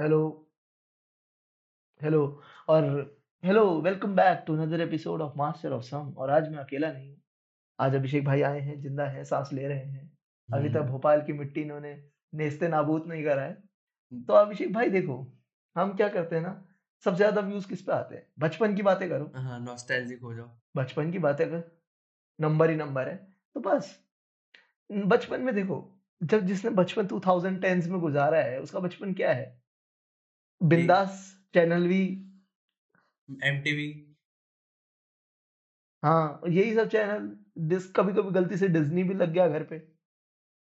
[0.00, 0.48] Hello.
[2.02, 2.84] Hello. और
[3.44, 6.14] hello welcome back to another episode of master of some.
[6.18, 7.20] और आज मैं अकेला नहीं हूँ।
[7.80, 10.12] आज अभिषेक भाई आए हैं ज़िंदा है सांस ले रहे हैं।
[10.54, 13.54] अभी तक हम्म। भोपाल की मिट्टी इन्होंने नेस्ते नाबूद नहीं करा है।
[14.12, 15.38] तो अभिषेक भाई देखो
[15.76, 16.68] हम क्या करते हैं ना
[17.04, 18.26] सबसे ज़्यादा व्यूज़ किस पे आते हैं?
[18.38, 21.78] बचपन की बातें करो। हाँ नॉस्टैल्जिक हो जाओ। बचपन की बातें कर।
[22.40, 23.16] नंबर ही नंबर है।
[23.54, 24.04] तो बस
[24.92, 29.67] बचपन में देखो जब जिसने बचपन 2010s में गुजारा है उसका बचपन क्या है?
[30.60, 32.02] बिंदास चैनल भी।
[33.28, 34.04] एमटीवी
[36.02, 37.30] हाँ यही सब चैनल
[37.68, 39.78] डिस कभी कभी गलती से डिज्नी भी लग गया घर पे।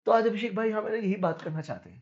[0.08, 2.02] तो आज अभिषेक भाई हम यही बात करना चाहते हैं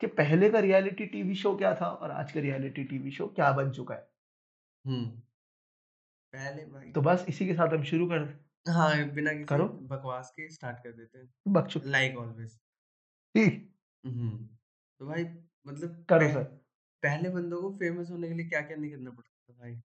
[0.00, 3.52] कि पहले का रियलिटी टीवी शो क्या था और आज का रियलिटी टीवी शो क्या
[3.52, 4.08] बन चुका है?
[4.84, 5.06] हम्म।
[6.34, 8.28] पहले भाई तो बस इसी के साथ हम शुरू कर
[8.68, 12.56] हाँ बिना किसी करो। बकवास के स्टार्ट कर देते हैं। लाइक ऑलवेज
[13.34, 14.46] ठीक हम्म।
[15.00, 15.24] तो भाई
[15.66, 16.59] मतलब करो सर।
[17.02, 19.80] पहले बंदों को फ़ेमस होने के लिए क्या क्या नहीं करना पड़ता था भाई?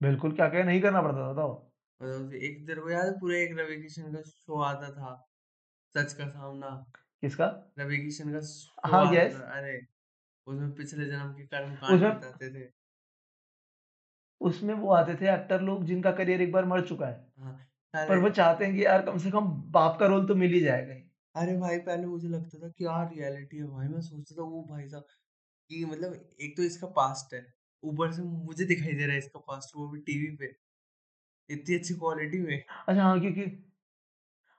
[0.00, 1.48] बिल्कुल क्या क्या नहीं करना पड़ता था तो
[2.00, 5.14] मतलब एक तेरे को याद है पूरा एक रवि किशन का शो आता था
[5.94, 6.70] सच का सामना?
[7.22, 7.48] किसका?
[7.78, 9.78] रवि किशन का शो हाँ आता यस। था अरे
[10.46, 12.70] उसमें पिछले जन्म के कर्म कांड उसमें बताते थे।
[14.40, 17.56] उसमें वो आते थे एक्टर लोग जिनका करियर एक बार मर चुका है। हाँ
[18.08, 20.52] पर अरे वो चाहते हैं कि यार कम से कम बाप का रोल तो मिल
[20.52, 20.94] ही जाएगा
[21.34, 24.88] अरे भाई पहले मुझे लगता था क्या रियलिटी है भाई मैं सोचता था वो भाई
[24.88, 25.04] साहब
[25.70, 27.46] कि मतलब एक तो इसका पास्ट है
[27.82, 30.54] ऊपर से मुझे दिखाई दे रहा है इसका पास्ट वो भी टीवी पे
[31.50, 33.44] इतनी अच्छी क्वालिटी में। अच्छा हाँ क्योंकि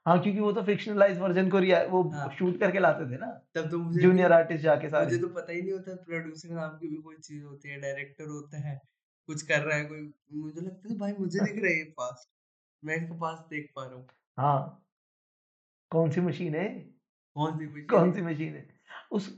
[0.06, 3.28] हाँ क्योंकि वो तो फिक्शनलाइज वर्जन को रिया वो हाँ। शूट करके लाते थे ना
[3.56, 6.50] तब तो मुझे भी जूनियर आर्टिस्ट जाके सारे। मुझे तो पता ही नहीं होता प्रोड्यूसर
[6.50, 8.80] नाम की भी कोई चीज़ होती है डायरेक्टर होता है
[9.30, 10.02] कुछ कर रहा है कोई
[10.40, 12.30] मुझे लगता था भाई मुझे दिख रहा है ये पास्ट
[12.84, 14.81] मैं इसका पास्ट देख पा रहा हूँ। हाँ।
[15.92, 16.68] कौन सी मशीन है?
[17.36, 18.68] कौन सी मशीन कौन सी मशीन है?
[19.12, 19.30] उस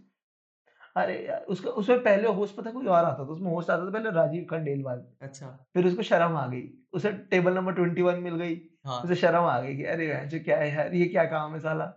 [0.96, 3.32] अरे यार उसका उसमें पहले होस्ट पता कोई और आता था?
[3.32, 6.62] उसमें होस्ट आता था पहले राजीव खंडेलवाल। अच्छा। फिर उसको शर्म आ गई।
[6.94, 10.26] उसे टेबल नंबर ट्वेंटी वन मिल गई। हाँ। उसे शर्म आ गई कि अरे यार
[10.26, 11.92] जो क्या है यार ये क्या काम है साला?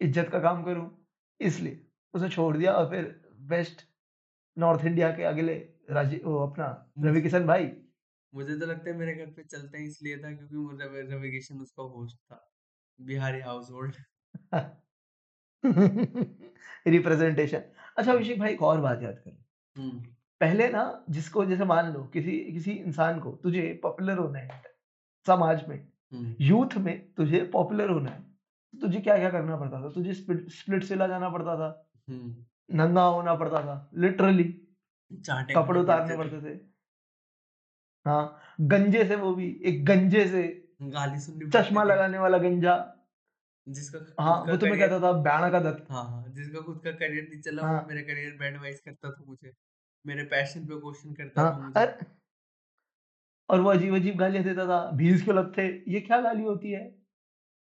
[0.00, 0.90] इज़्ज़त का काम करूँ?
[1.40, 1.80] इसलिए
[2.14, 3.14] उसे छोड़ दिया और फिर
[3.50, 3.82] वेस्ट
[4.56, 5.54] नॉर्थ इंडिया के अगले
[5.90, 6.66] राजीव वो अपना
[6.98, 7.70] रवि किशन भाई।
[8.32, 11.82] मुझे तो लगता है मेरे घर पे चलता ही इसलिए था क्योंकि रवि किशन उसका
[11.82, 12.46] होस्ट था।
[13.00, 13.94] बिहारी हाउस होल्ड
[16.86, 17.62] रिप्रेजेंटेशन
[17.96, 19.36] अच्छा अभिषेक भाई एक और बात याद करो।
[19.76, 19.98] हम्म।
[20.40, 24.62] पहले ना जिसको जैसे मान लो किसी किसी इंसान को तुझे पॉपुलर होना है
[25.26, 25.76] समाज में
[26.12, 28.22] हम्म। यूथ में तुझे पॉपुलर होना है
[28.74, 29.88] तो तुझे क्या क्या करना पड़ता था?
[29.90, 31.68] तुझे स्प्लिट सिला जाना पड़ता था
[32.08, 34.44] हम्म। नंगा होना पड़ता था लिटरली
[35.12, 36.58] कपड़े उतारने पड़ते थे।
[38.06, 40.42] हाँ गंजे से वो भी एक गंजे से
[40.80, 42.76] गाली सुननी चश्मा लगाने वाला गंजा।
[43.66, 46.90] जिसका हाँ वो तुम्हें करियर कहता था बैणा का दत्त। हाँ हाँ जिसका खुद का
[46.92, 49.52] करियर नहीं चला हाँ। मेरे करियर पे एडवाइस करता था मुझे।
[50.04, 52.06] मेरे पैशन पे क्वेश्चन करता था हाँ मुझे। अरे
[53.48, 56.84] और वो अजीब अजीब गालियाँ देता था भीज के लगते ये क्या गाली होती है?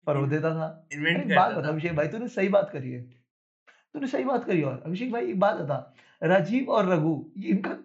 [0.07, 4.07] पर वो देता था। इन्वेंट बात बता अभिषेक भाई तूने सही बात करी है। तूने
[4.07, 7.77] सही बात करी और अभिषेक भाई एक बात बता राजीव और रघु ये इनका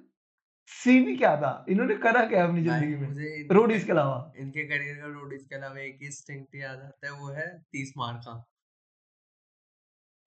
[0.71, 1.65] सीवी क्या था?
[1.69, 3.49] इन्होंने करा क्या अपनी ज़िंदगी में?
[3.53, 7.13] रोडीज के अलावा। इनके करियर का रोडीज के अलावा एक ही स्टिंक्ट याद आता है
[7.13, 8.45] वो है तीस मार का।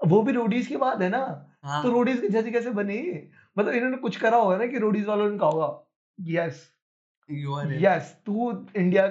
[0.01, 1.23] वो भी रोडीज के बाद है ना?
[1.23, 2.99] तो हाँ रोडीज की जज कैसे बनी?
[3.57, 5.67] मतलब इन्होंने कुछ करा होगा ना कि रोडीज वालों ने कहा होगा
[6.17, 6.69] यस
[7.29, 9.05] यू आर यस तू इंडिया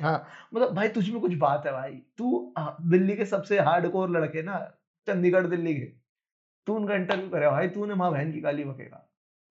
[0.00, 0.16] हाँ
[0.54, 4.58] मतलब भाई तुझ में कुछ बात है भाई। तू दिल्ली के सबसे हार्डकोर लड़के ना
[5.08, 5.86] चंडीगढ़ दिल्ली के।
[6.66, 9.05] तू उनका इंटरव्यू करे भाई तूने माँ बहन की गाली बकेगा।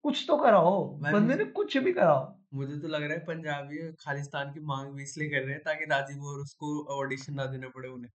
[0.06, 2.24] कुछ तो कराओ बंदे ने कुछ भी कराओ।
[2.54, 5.84] मुझे तो लग रहा है पंजाबी खालिस्तान की मांग भी इसलिए कर रहे हैं ताकि
[5.84, 8.10] राजीव और उसको ऑडिशन ना देना पड़े उन्हें।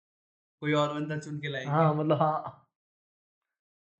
[0.61, 1.71] कोई और बंदा चुन के लाएँगे?
[1.71, 2.63] हाँ मतलब हाँ।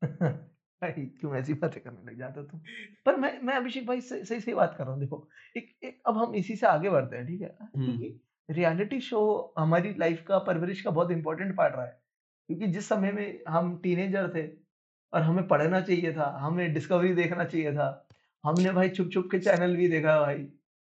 [0.84, 2.59] क्यों ऐसी बातें करने लग जाते हो तुम?
[3.06, 6.02] पर मैं मैं अभिषेक भाई सही सही सही बात कर रहा हूँ देखो एक एक
[6.08, 7.58] अब हम इसी से आगे बढ़ते हैं ठीक है?
[7.62, 12.02] हम्म। क्योंकि रियलिटी शो हमारी लाइफ का परवरिश का बहुत इंपॉर्टेंट पार्ट रहा है।
[12.50, 14.66] क्योंकि जिस समय में हम टीनेजर थे
[15.13, 18.07] और हमें पढ़ना चाहिए था हमें डिस्कवरी देखना चाहिए था।
[18.45, 20.48] हमने भाई छुप छुप के चैनल भी देखा भाई।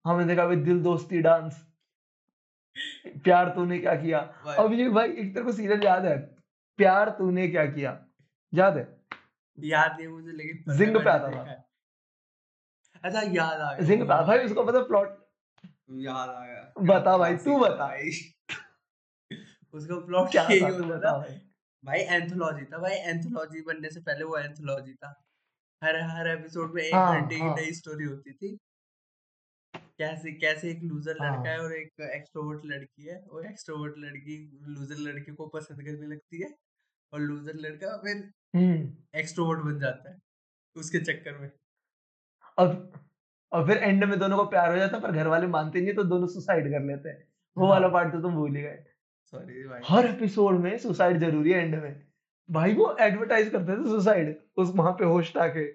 [0.06, 1.66] हमने देखा भाई दिल दोस्ती डांस
[3.24, 4.20] प्यार तूने क्या किया?
[4.46, 6.18] भाई अभिषेक भाई एक तेरे को सीरियल याद है?
[6.78, 8.06] प्यार तूने क्या किया?
[8.54, 8.98] याद है?
[9.60, 11.64] याद नहीं मुझे लेकिन जिंग पे आता था।
[13.04, 15.18] अच्छा याद आ गया जिंग पे भाई उसको पता प्लॉट
[15.92, 17.94] याद आ गया। बता भाई तू बता।
[19.74, 21.49] उसका प्लॉट क्या था तू बता भाई।
[21.84, 25.14] भाई एंथोलॉजी था भाई एंथोलॉजी बनने से पहले वो एंथोलॉजी था।
[25.82, 28.58] हर हर एपिसोड में एक हाँ घंटे की हाँ। नई स्टोरी होती थी।
[30.00, 34.38] कैसे कैसे एक लूजर लड़का है हाँ। और एक एक्सट्रोवर्ट लड़की है और एक्सट्रोवर्ट लड़की
[34.68, 36.54] लूजर लड़के को पसंद करने लगती है
[37.14, 38.18] और लूजर लड़का फिर
[38.56, 40.18] हम्म। एक्सट्रोवर्ट बन जाता है
[40.76, 41.50] उसके चक्कर में।
[42.58, 42.92] अब
[43.52, 45.94] और फिर एंड में दोनों को प्यार हो जाता है पर घर वाले मानते नहीं
[45.96, 47.28] तो दोनों सुसाइड कर लेते हैं।
[47.58, 48.84] वो वाला पार्ट तो तुम भूल ही गए।
[49.34, 52.06] सॉरी भाई। हर एपिसोड में सुसाइड ज़रूरी है एंड में।
[52.52, 55.66] भाई वो एडवर्टाइज करते थे सुसाइड उस वहाँ पे होस्ट आके।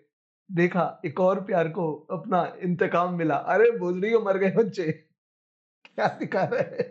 [0.50, 3.70] देखा एक और प्यार को अपना इंतकाम मिला। अरे
[4.00, 4.92] रही हो मर गए बच्चे।
[5.84, 6.82] क्या दिखा रहे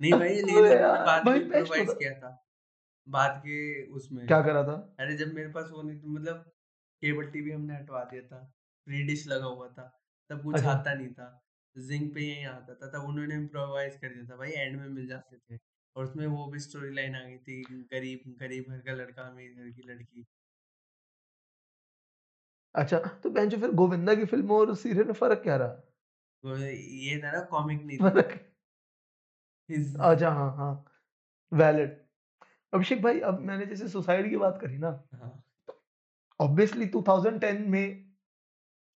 [0.00, 2.46] नहीं भाई लेकिन उन्होंने यार। बाद भाई में इम्प्रोवाइज किया था।
[3.08, 4.96] बाद के उसमें। क्या करा था?
[5.00, 6.36] अरे जब मेरे पास वो नहीं मतलब
[7.02, 8.54] केबल टीवी हमने हटवा दिया था।
[8.86, 12.74] फ्री डिश लगा हुआ था। तब कुछ अच्छा। आता नहीं था। जिंक पे यही आता
[12.74, 15.58] था तब उन्होंने इम्प्रोवाइज कर दिया था भाई एंड में मिल जाते थे।
[15.96, 17.62] और उसमें वो भी स्टोरी लाइन आ गई थी
[17.92, 20.26] गरीब गरीब घर का लड़का अमीर घर की लड़की।
[22.74, 25.68] अच्छा तो जो फिर गोविंदा की फ़िल्म और सीरियल में फ़र्क क्या रहा?
[26.44, 28.38] वो ये था ना कॉमिक नहीं था। फ़र्क?
[30.00, 30.72] अच्छा हाँ हाँ।
[31.52, 31.98] वैलिड
[32.72, 35.42] अभिषेक भाई अब मैंने जैसे सुसाइड की बात करी ना हाँ।
[36.40, 38.10] ऑब्वियसली 2010 में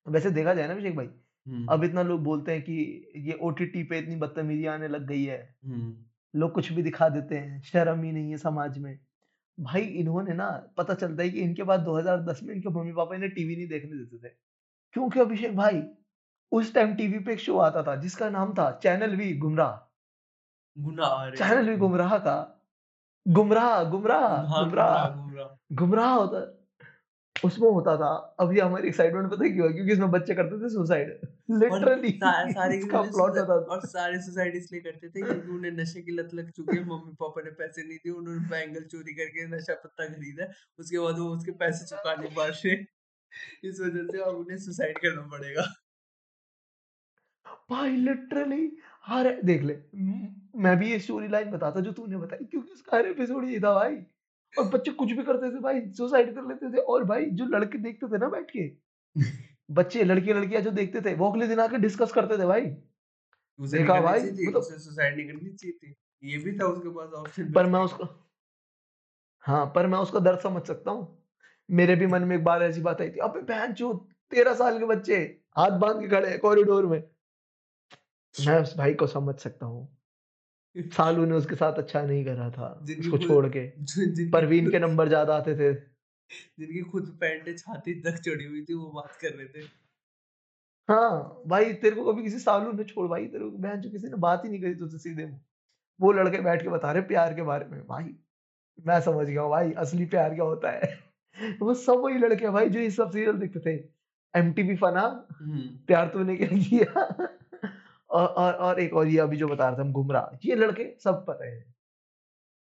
[0.07, 1.09] वैसे देखा जाए ना अभिषेक भाई
[1.49, 5.25] हम्म। अब इतना लोग बोलते हैं कि ये ओटीटी पे इतनी बदतमीजी आने लग गई
[5.25, 6.05] है। हम्म।
[6.41, 8.99] लोग कुछ भी दिखा देते हैं शर्म ही नहीं है समाज में।
[9.61, 13.33] भाई इन्होंने ना पता चलता है कि इनके बाद 2010 में इनके मम्मी पापा इन्हें
[13.33, 14.33] टीवी नहीं देखने देते थे।
[14.93, 15.83] क्योंकि अभिषेक भाई
[16.53, 19.91] उस टाइम टीवी पे एक शो आता था जिसका नाम था चैनल वी गुमराह।
[21.31, 22.67] चैनल वी गुमराह। का।
[23.29, 25.07] गुमराह। गुमराह गुमराह।
[25.73, 26.54] गुमराह होता
[27.37, 28.09] उसमें होता था।
[28.41, 29.73] अभी हमारी एक्साइटमेंट पता क्यों है?
[29.75, 31.09] क्योंकि इसमें बच्चे करते थे सुसाइड
[31.53, 36.13] लिटरली सारे इसका प्लॉट होता और सारे सुसाइड इसलिए करते थे क्योंकि उन्हें नशे की
[36.13, 39.75] लत लग चुकी है मम्मी पापा ने पैसे नहीं दिए उन्होंने बैंगल चोरी करके नशा
[39.75, 40.47] पत्ता खरीदा
[40.79, 42.75] उसके बाद वो उसके पैसे चुका नहीं पा रहे
[43.65, 45.63] इस वजह से अब उन्हें सुसाइड करना पड़ेगा।
[47.71, 48.73] भाई लिटरली
[49.07, 49.75] हर देख ले
[50.63, 53.73] मैं भी ये स्टोरी लाइन बताता जो तूने बताई क्योंकि उसका हर एपिसोड ये था
[53.75, 53.97] भाई।
[54.59, 57.79] और बच्चे कुछ भी करते थे भाई सुसाइड कर लेते थे। और भाई जो लड़के
[57.79, 58.69] देखते थे ना बैठ के
[59.71, 62.61] बच्चे लड़के लड़कियाँ जो देखते थे वो अगले दिन आके डिस्कस करते थे भाई।
[63.59, 67.67] देखा भाई मतलब सुसाइड नहीं करनी चाहिए थी। ये भी था उसके पास ऑप्शन पर
[67.67, 68.05] मैं उसको
[69.45, 71.25] हाँ पर मैं उसका दर्द समझ सकता हूँ।
[71.71, 73.93] मेरे भी मन में एक बार ऐसी बात आई थी अबे बहन जो
[74.31, 75.17] तेरह साल के बच्चे
[75.57, 77.03] हाथ बाँध के खड़े कॉरिडोर में।
[78.47, 79.89] मैं उस भाई को समझ सकता हूँ।
[80.77, 83.67] सालू ने उसके साथ अच्छा नहीं करा था उसको छोड़ के।
[84.31, 85.75] परवीन के नंबर ज़्यादा आते थे।
[86.59, 89.61] जिनकी खुद पैंट छाती तक चढ़ी हुई थी वो बात कर रहे थे।
[90.89, 94.07] हाँ भाई तेरे को कभी किसी सालू ने छोड़ भाई तेरे को बहन जो किसी
[94.07, 95.25] ने बात ही नहीं करी तुझसे सीधे
[96.01, 98.15] वो लड़के बैठ के बता रहे प्यार के बारे में भाई
[98.87, 101.05] मैं समझ गया भाई असली प्यार क्या होता है?
[101.63, 105.61] वो सब वही लड़के भाई जो ये सब सीरियल देखते थे। एम एमटीवी फना हम्म।
[105.61, 107.15] प्यार तूने क्या किया?
[108.15, 110.85] और और और एक और ये अभी जो बता रहा था हम गुमराह ये लड़के
[111.01, 111.63] सब पता है।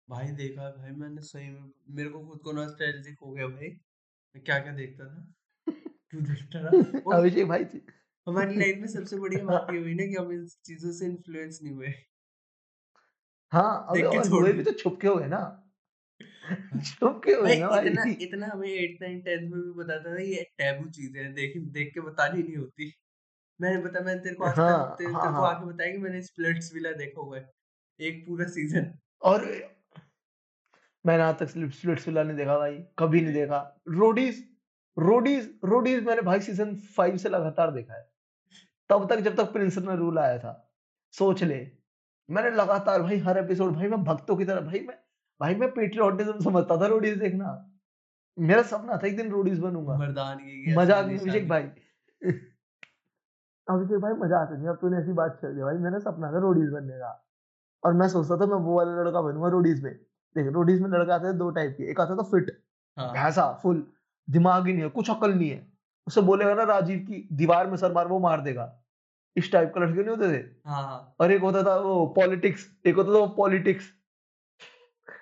[0.09, 3.69] भाई देखा भाई मैंने सही में। मेरे को खुद को नॉस्टैल्जिक हो गया भाई।
[4.35, 5.27] मैं क्या क्या देखता था?
[6.13, 6.73] देखता था?
[7.13, 7.81] अभिषेक भाई जी।
[8.27, 11.61] हमारी लाइफ में सबसे बढ़िया बात ये हुई ना कि हम इन चीज़ों से इन्फ्लुएंस
[11.63, 11.93] नहीं हुए।
[13.53, 15.41] हाँ अबे और हुए भी तो छुप के हुए ना।
[16.43, 20.15] हाँ। छुप के हुए ना इतना भाई इतना हमें एट नाइन टेंथ में भी बताता
[20.17, 22.91] था ये टैबू चीज़ें हैं। देख देख के बतानी नहीं होती।
[23.61, 25.93] मैंने बता मैंने तेरे को आज तक हाँ तेरे, हाँ तेरे को हाँ। आके बताया
[25.93, 27.51] कि मैंने स्प्लिट्स विला देखा हुआ है
[28.01, 28.93] एक पूरा सीज़न
[29.23, 29.45] और
[31.05, 33.59] मैंने आज तक स्प्लिट्स विला नहीं देखा भाई कभी नहीं देखा।
[33.91, 34.43] रोडीज
[34.97, 38.03] रोडीज रोडीज मैंने भाई सीज़न फाइव से लगातार देखा है।
[38.91, 40.53] तब तक जब तक प्रिंस में रूल आया था
[41.15, 41.57] सोच ले।
[42.29, 44.97] मैंने लगातार भाई हर एपिसोड भाई मैं भक्तों की तरह भाई मैं
[45.41, 47.55] भाई मैं पेट्रियोटिज्म समझता था रोडीज देखना।
[48.37, 51.71] मेरा सपना था एक दिन रोडीज बनूँगा। मज़ाक अभिषेक भाई।
[53.69, 56.71] अभिषेक भाई मज़ाक नहीं। अब तूने ऐसी बात छेड़ दिया भाई मेरा सपना था रोडीज
[56.71, 57.21] बनने का।
[57.83, 59.93] और मैं सोचता था मैं वो वाला लड़का बनूँगा रोडीज में।
[60.37, 62.51] देख रोडीज में लड़का आते दो टाइप के। एक आता था फिट
[62.97, 63.87] हाँ। भैंसा फुल
[64.29, 65.67] दिमाग ही नहीं है कुछ अकल नहीं है।
[66.07, 68.73] उसे बोलेगा ना राजीव की दीवार में सर मार वो मार देगा।
[69.37, 72.67] इस टाइप का लड़के नहीं होते थे। हाँ हाँ। और एक होता था वो पॉलिटिक्स
[72.87, 73.91] एक होता था वो पॉलिटिक्स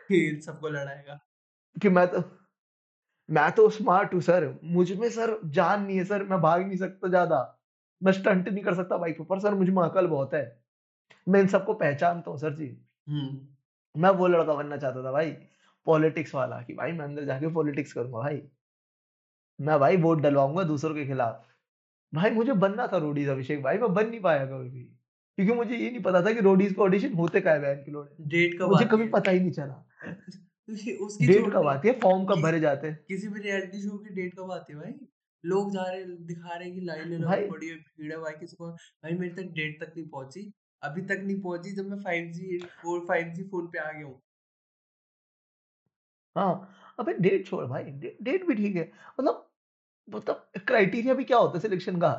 [0.08, 1.18] फिर सबको लड़ाएगा।
[1.76, 2.22] कि मैं तो
[3.28, 7.08] मैं तो स्मार्ट हूँ सर। मुझमें सर जान नहीं है सर। मैं भाग नहीं सकता
[7.08, 7.38] ज़्यादा।
[8.02, 10.62] मैं स्टंट नहीं कर सकता बाइक पर सर मुझमें अकल बहुत है।
[11.28, 15.30] मैं इन सबको पहचानता हूँ सर जी। हम्म। मैं वो लड़का बनना चाहता था भाई
[15.86, 18.42] पॉलिटिक्स वाला कि भाई मैं अंदर जाके पॉलिटिक्स करूँगा भाई।
[19.60, 21.46] मैं भाई वोट डलवाऊँगा दूसरों के खिलाफ।
[22.14, 24.82] भाई मुझे बनना था रोडीज अभिषेक भाई मैं बन नहीं पाया कभी भी।
[25.36, 28.28] क्योंकि मुझे ये नहीं पता था कि रोडीज का ऑडिशन होते का है बहन के
[28.28, 29.86] डेट कब मुझे कभी पता ही नहीं चला।
[31.00, 34.14] उसकी डेट कब आती है फॉर्म कब भरे जाते हैं। किसी भी रियलिटी शो की
[34.14, 34.92] डेट कब आती है भाई।
[35.44, 38.56] लोग जा रहे हैं दिखा रहे कि लाइनें लगी पड़ी है भीड़ है भाई किसी
[38.56, 42.58] को भाई मेरे तक डेट तक नहीं पहुँची अभी तक नहीं पहुँची जब मैं 5G
[42.82, 44.20] फोर 5G फ़ोन पे आ गया हूँ
[46.36, 48.82] हाँ, अबे डेट छोड़ भाई, डे डेट भी ठीक है।
[49.20, 49.48] मतलब
[50.08, 52.12] मतलब क्राइटेरिया भी क्या होता है सिलेक्शन का?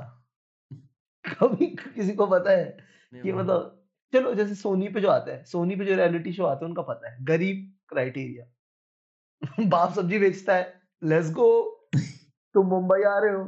[1.29, 2.65] कभी किसी को पता है
[3.13, 3.79] कि मतलब
[4.13, 6.81] चलो जैसे सोनी पे जो आता है, सोनी पे जो रियलिटी शो आते हैं उनका
[6.83, 8.45] पता है, गरीब क्राइटेरिया।
[9.69, 11.47] बाप सब्ज़ी बेचता है, लेट्स गो
[12.53, 13.43] तुम मुंबई आ रहे हो।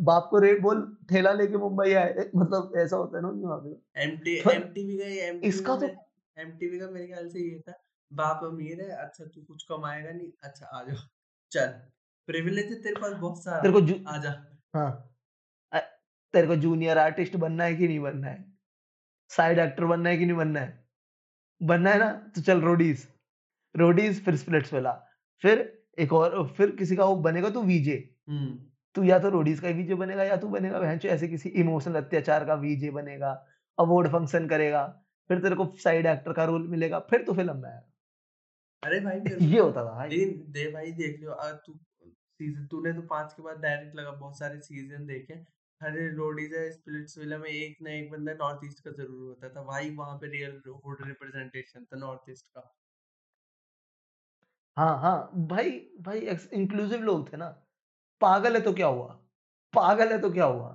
[0.00, 4.02] बाप को रेट बोल ठेला लेके मुंबई आए, मतलब ऐसा होता है ना वहाँ पे।
[4.02, 5.86] एमटी एमटीवी का ये एमटीवी इसका तो
[6.36, 7.74] एमटीवी का मेरे ख्याल से ये था
[8.10, 10.96] बाप अमीर है अच्छा तू कुछ कमाएगा नहीं अच्छा आ जाओ
[11.52, 11.66] चल
[12.28, 14.30] प्रिविलेज है तेरे पास बहुत सारा तेरे को जू आ जा
[14.74, 15.12] हाँ,
[16.34, 18.44] तेरे को जूनियर आर्टिस्ट बनना है कि नहीं बनना है?
[19.30, 20.86] साइड एक्टर बनना है कि नहीं बनना है?
[21.60, 22.10] बनना है ना?
[22.34, 23.06] तो चल रोडीज़,
[23.74, 24.92] रोडीज़ फिर स्प्लिट्स वाला
[25.42, 25.62] फिर
[25.98, 27.96] एक और फिर किसी का वो बनेगा तू वीजे।
[28.28, 28.58] हम्म।
[28.94, 32.44] तू या तो रोडीज़ का वीजे बनेगा या तू बनेगा भैंचो ऐसे किसी इमोशनल अत्याचार
[32.44, 33.30] का वीजे बनेगा,
[33.78, 34.84] अवार्ड फ़ंक्शन करेगा,
[35.30, 37.82] फिर तेरे को साइड एक्टर का रोल मिलेगा, फिर तू फ़िल्म में
[38.82, 39.20] अरे भाई
[39.54, 41.78] ये होता था भाई। लेकिन दे भाई देख लियो अगर तू
[42.40, 45.34] सीज़न तूने तो पाँच के बाद डायरेक्ट लगा बहुत सारे सीज़न देखे।
[45.80, 49.62] हर रोडीज है स्प्लिट्सविला में एक ना एक बंदा नॉर्थ ईस्ट का ज़रूर होता था।
[49.62, 52.60] भाई वहाँ पे रियल हुड रिप्रेजेंटेशन था नॉर्थ ईस्ट का।
[54.76, 56.18] हाँ, हाँ, भाई भाई
[56.52, 57.46] इंक्लूसिव लोग थे ना।
[58.20, 59.06] पागल है तो क्या हुआ?
[59.74, 60.68] पागल है तो क्या हुआ?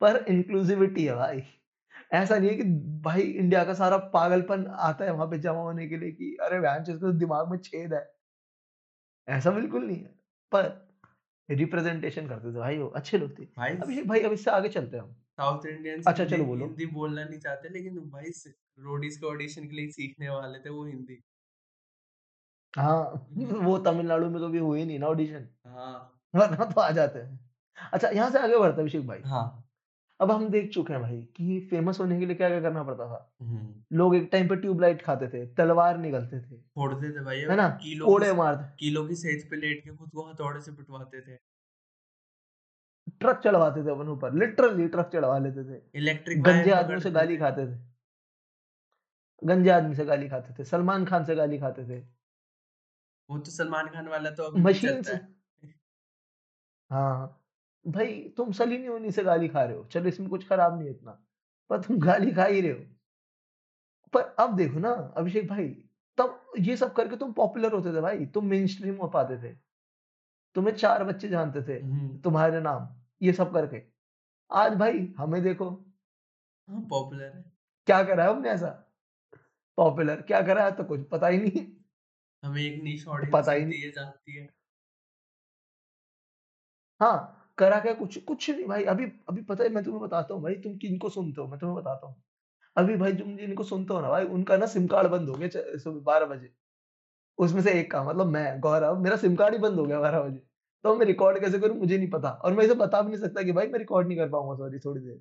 [0.00, 1.42] पर इंक्लूसिविटी है भाई।
[2.12, 2.62] ऐसा नहीं है कि
[3.02, 6.60] भाई इंडिया का सारा पागलपन आता है वहाँ पे जमा होने के लिए कि अरे
[6.60, 8.04] भैंचोद इसके दिमाग में छेद है।
[9.28, 10.14] ऐसा बिल्कुल नहीं है।
[10.52, 10.88] पर
[11.50, 14.96] रिप्रेजेंटेशन करते थे भाई वो, अच्छे लोग थे। भाई अभिषेक भाई अब इससे आगे चलते
[14.96, 18.30] हैं हम। साउथ इंडियंस अच्छा चलो बोलो। हिंदी बोलना नहीं चाहते लेकिन भाई
[18.78, 21.22] रोडीज के ऑडिशन के लिए सीखने वाले थे वो हिंदी
[22.76, 27.50] हाँ, वो तमिलनाडु में कभी हुए नहीं ना ऑडिशन, हाँ वरना तो आ जाते हैं।
[27.92, 29.62] अच्छा यहाँ से आगे बढ़ते अभिषेक भाई। हाँ
[30.20, 33.34] अब हम देख चुके हैं भाई कि फ़ेमस होने के लिए क्या-क्या करना पड़ता था।
[33.42, 37.56] हम्म लोग एक टाइम पे ट्यूबलाइट खाते थे, तलवार निकलते थे, फोड़ते थे भाई है
[37.56, 37.68] ना?
[37.68, 41.38] किलो कोड़े मारते किलो की सेज पे लेट के खुद को हथौड़े से पिटवाते थे
[43.20, 47.36] ट्रक चढ़वाते थे अपन ऊपर, लिटरली ट्रक चढ़वा लेते थे। इलेक्ट्रिक गंजे आदमी से गाली
[47.36, 47.78] खाते थे।
[49.44, 52.15] गंजे आदमी से गाली खाते थे, सलमान खान से गाली खाते थे।
[53.30, 55.34] वो तो सलमान खान वाला तो अभी भी मशीन चलता से है
[56.90, 57.42] हाँ,
[57.84, 60.94] भाई तुम सली लियोनी से गाली खा रहे हो, चलो इसमें कुछ खराब नहीं है
[60.94, 61.12] इतना,
[61.70, 62.84] पर तुम गाली खा ही रहे हो।
[64.12, 65.68] पर अब देखो ना अभिषेक भाई,
[66.18, 69.52] तब ये सब करके तुम पॉपुलर होते थे भाई, तुम मेनस्ट्रीम हो पाते थे।
[70.56, 72.88] तुम्हें चार बच्चे जानते थे, हम्म तुम्हारे नाम,
[73.22, 73.82] ये सब करके।
[74.50, 75.70] आज भाई हमें देखो,
[76.68, 77.44] हाँ पॉपुलर है
[77.86, 78.68] क्या करा है हमने ऐसा?
[79.78, 81.66] पॉपुलर क्या करा है तो कुछ पता ही नहीं,
[82.42, 84.48] हमें एक नीश ऑडियंस पता ही नहीं। है जानती है
[87.00, 90.42] हाँ, करा क्या कुछ कुछ नहीं भाई अभी अभी पता है मैं तुम्हें बताता हूँ
[90.42, 92.22] भाई तुम किनको सुनते हो मैं तुम्हें बताता हूँ।
[92.76, 95.48] अभी भाई तुम जिनको सुनते हो ना भाई उनका ना सिम कार्ड बंद हो गया
[95.48, 96.52] च सुबह 12 बजे।
[97.38, 100.20] उसमें से एक का मतलब मैं गौरव मेरा सिम कार्ड ही बंद हो गया 12
[100.22, 100.38] बजे।
[100.84, 103.42] तो मैं रिकॉर्ड कैसे करूँ मुझे नहीं पता और मैं इसे बता भी नहीं सकता
[103.42, 105.20] कि भाई मैं रिकॉर्ड नहीं कर पाऊँगा सॉरी थोड़ी देर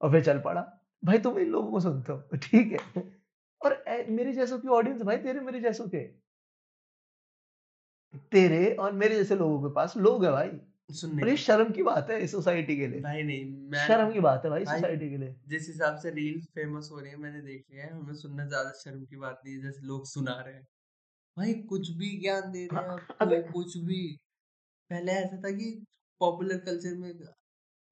[0.00, 0.62] और फिर चल पड़ा।
[1.04, 3.21] भाई तुम इन लोगों को सुनते हो ठीक है
[3.62, 6.06] और ए, मेरे जैसों की ऑडियंस भाई तेरे मेरे जैसों के।
[8.32, 10.50] तेरे और मेरे जैसे लोगों के पास लोग है भाई।
[10.90, 14.44] सुनने ये शर्म की बात है सोसाइटी के लिए। भाई नहीं मैं शर्म की बात
[14.44, 17.40] है भाई भाई सोसाइटी के लिए। जिस हिसाब से रील्स फ़ेमस हो रही है मैंने
[17.40, 20.54] देख लिया है हमें सुनना ज़्यादा शर्म की बात नहीं है जैसे लोग सुना रहे
[20.54, 20.66] हैं।
[21.36, 24.00] भाई कुछ भी ज्ञान दे रहे हैं हाँ, अबे कुछ भी।
[24.90, 25.70] पहले ऐसा था कि
[26.20, 27.12] पॉपुलर कल्चर में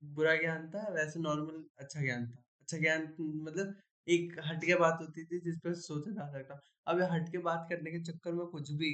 [0.02, 3.74] बुरा ज्ञान था वैसे नॉर्मल अच्छा ज्ञान था। अच्छा ज्ञान मतलब
[4.10, 7.90] एक हटके बात होती थी जिस पर सोचा जा सकता अब ये हटके बात करने
[7.90, 8.92] के चक्कर में कुछ भी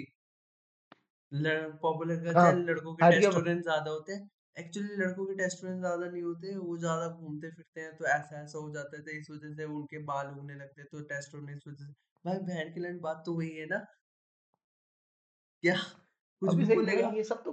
[1.83, 6.23] पॉपुलर हाँ, कल्चर लड़कों के टेस्टोरेंट ज़्यादा होते हैं। एक्चुअली लड़कों के टेस्टोरेंट ज़्यादा नहीं
[6.23, 9.55] होते वो ज़्यादा घूमते फिरते हैं तो ऐसा ऐसा हो जाता है तो इस वजह
[9.55, 11.93] से उनके बाल उगने लगते हैं तो टेस्टोरेंट इस वजह से।
[12.25, 13.85] भाई बहन की लंड बात तो वही है ना।
[15.63, 15.75] क्या
[16.43, 17.53] कुछ भी भाई बोलेगा। ये सब तो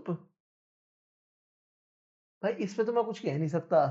[2.44, 3.86] भाई इस पे तो मैं कुछ कह नहीं सकता।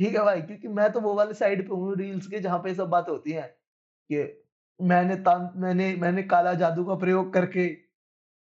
[0.00, 2.74] ठीक है भाई क्योंकि मैं तो वो वाले साइड पे हूँ रील्स के जहाँ पे
[2.74, 3.48] सब बातें होती हैं
[4.10, 4.22] कि
[4.80, 5.16] मैंने
[5.58, 7.66] मैंने मैंने काला जादू का प्रयोग करके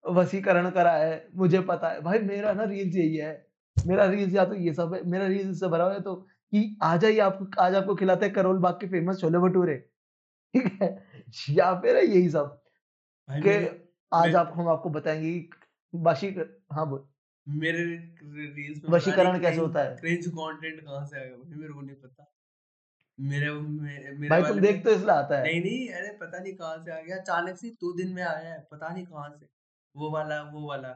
[0.05, 3.33] वशीकरण करा है, मुझे पता है। भाई मेरा ना रील्स यही है।
[3.77, 6.15] मेरा रील्स या तो ये सब है, मेरा रील्स इससे भरा हुआ है तो
[6.53, 9.77] कि आ जाइए आपको आज आपको खिलाते हैं करोल बाग के फ़ेमस छोले-भटूरे,
[10.55, 10.89] ठीक है?
[11.51, 12.61] या फिर यही सब
[13.39, 13.59] कि
[14.13, 15.39] आज आप हम आपको बताएँगे
[15.95, 17.09] बाशी वशी क हाँ, बोल
[17.49, 17.85] मेरे
[18.25, 19.97] रील्स में वशीकरण कैसे होता है?
[19.97, 21.37] क्रिंज कंटेंट कहाँ से आ गया?
[21.37, 22.33] भाई मेरे को नहीं पता।
[23.21, 26.85] मेरे मेरे भाई तुम देख तो इसलिए आता है। नहीं नहीं अरे पता नहीं कहाँ
[26.85, 29.47] से आ गया। अचानक से दो दिन में आया है पता नहीं कहाँ से।
[29.97, 30.89] वो वाला वो वाला।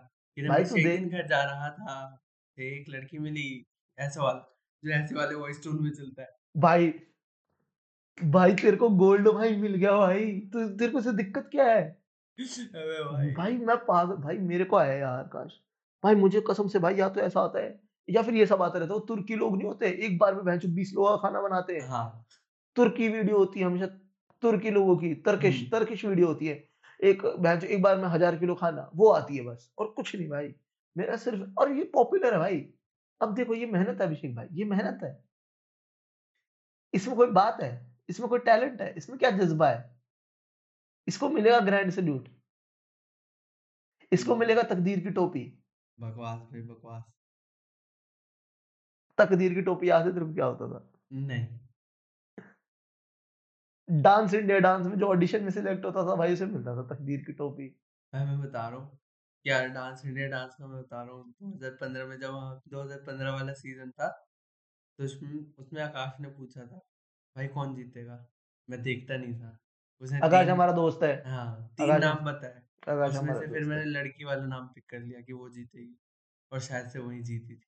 [0.49, 2.19] भाई तू देख घर जा रहा था
[2.59, 3.67] एक लड़की मिली
[3.99, 6.95] ऐसा वाला जो ऐसे वाले वॉइस टोन में चलता है। भाई
[8.25, 11.83] भाई तेरे को गोल्ड भाई मिल गया भाई। तो तेरे को इससे दिक्कत क्या है?
[12.39, 15.61] अबे भाई। भाई मैं पागल भाई मेरे को आया यार काश।
[16.05, 18.79] भाई मुझे कसम से भाई या तो ऐसा आता है या फिर ये सब आता
[18.79, 21.75] रहता है। तुर्की लोग नहीं होते एक बार में भैंचो बीस लोगों का खाना बनाते
[21.75, 22.27] हैं। हाँ।
[22.77, 23.87] तुर्की वीडियो होती है हमेशा
[24.43, 26.63] तुर्की लोगों की तर्किश तर्किश वीडियो होती है।
[27.01, 30.29] एक भैंचो एक बार में हज़ार किलो खाना वो आती है बस और कुछ नहीं
[30.29, 30.55] भाई।
[30.97, 32.65] मेरा सिर्फ़ और ये पॉपुलर है भाई।
[33.21, 35.13] अब देखो ये मेहनत है अभिषेक भाई ये मेहनत है।
[36.95, 37.73] इसमें कोई बात है
[38.09, 39.91] इसमें कोई टैलेंट है इसमें क्या जज्बा है?
[41.07, 42.29] इसको मिलेगा ग्रैंड सल्यूट।
[44.13, 45.43] इसको मिलेगा तकदीर की टोपी।
[45.99, 47.03] बकवास भाई बकवास।
[49.19, 50.81] तकदीर की टोपी याद है तेरे को क्या होता था?
[51.13, 51.47] नहीं।
[53.89, 57.25] डांस इंडिया डांस में जो ऑडिशन में सिलेक्ट होता था भाई उसे मिलता था तकदीर
[57.25, 57.69] की टोपी।
[58.13, 58.99] भाई मैं बता रहा हूँ।
[59.45, 63.53] यार डांस इंडिया डांस का मैं बता रहा हूँ। 2015 में जब वहाँ 2015 वाला
[63.53, 64.09] सीज़न था
[64.99, 66.77] तो उसमें उसमें आकाश ने पूछा था
[67.37, 68.25] भाई कौन जीतेगा?
[68.69, 69.59] मैं देखता नहीं था।
[70.03, 74.47] उसने आकाश हमारा दोस्त है। हाँ तीन नाम बताए। उसमें से फिर मैंने लड़की वाला
[74.47, 75.97] नाम पिक कर लिया कि वो जीतेगी
[76.53, 77.67] और शायद से वही जीती थी।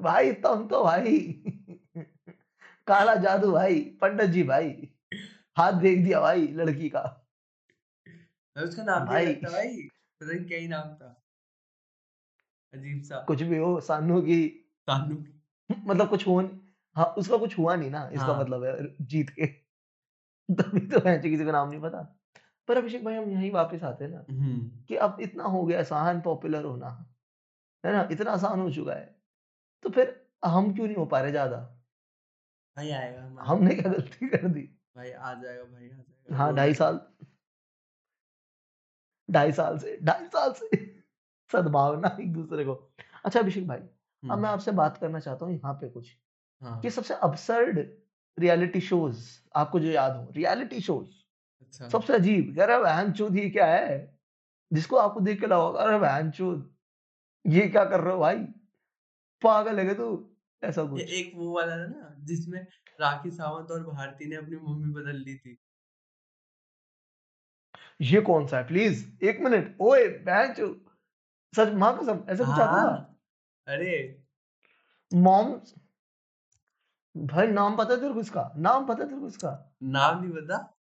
[0.00, 1.18] भाई तुम तो भाई
[2.86, 4.92] काला जादू भाई पंडित जी भाई
[5.58, 7.28] हाथ देख दिया भाई लड़की का।
[8.62, 11.22] उसका नाम भाई पता नहीं क्या ही नाम था।
[12.74, 14.48] अजीब सा। कुछ भी हो सानू की
[14.86, 15.24] कानू
[15.86, 16.40] मतलब कुछ हो
[16.96, 19.46] हाँ उसका कुछ हुआ नहीं ना इसका हाँ। मतलब है जीत के।
[20.50, 22.18] तभी तो किसी का नाम नहीं पता।
[22.68, 25.80] पर अभिषेक भाई हम यही वापस आते हैं ना हम्म। कि अब इतना हो गया
[25.80, 26.88] आसान पॉपुलर होना
[27.84, 28.08] है ना?
[28.12, 29.14] इतना आसान हो चुका है।
[29.84, 31.56] तो फिर हम क्यों नहीं हो पा रहे ज़्यादा?
[32.76, 34.62] भाई आएगा हमने क्या गलती कर दी?
[34.96, 37.00] भाई आ जाएगा भाई आ जाएगा। हाँ ढाई साल।
[39.28, 40.76] ढाई साल से ढाई साल से
[41.52, 42.74] सद्भावना एक दूसरे को।
[43.24, 43.88] अच्छा अभिषेक भाई अब
[44.22, 46.16] मैं हम्म। आपसे बात करना चाहता हूँ यहाँ पे कुछ
[46.62, 47.78] हाँ। कि सबसे अबसर्ड
[48.38, 51.08] रियलिटी शोज़ आपको जो याद हो रियलिटी शोज़
[51.66, 54.18] अच्छा। सबसे अजीब कह रहा बहन चोद ये क्या है?
[54.72, 56.74] जिसको आपको देख के लगा अरे बहन चोद
[57.46, 58.38] ये क्या कर रहे हो भाई?
[59.42, 60.36] पागल है तू?
[60.62, 62.66] ऐसा कुछ। एक वो वाला था ना जिसमें
[63.00, 65.58] राखी सावंत और भारती ने अपनी मम्मी बदल ली थी।
[68.00, 68.66] ये कौन सा है?
[68.66, 70.80] प्लीज़ एक मिनट। ओए बहन चोद
[71.56, 72.80] सच माँ कसम ऐसा कुछ आता था?
[72.80, 73.20] हाँ।
[73.66, 74.22] अरे।
[75.14, 75.60] मॉम
[77.16, 78.52] भाई नाम पता है तेरे को इसका?
[78.56, 79.76] नाम पता है तेरे को इसका?
[79.82, 80.75] नाम नहीं पता?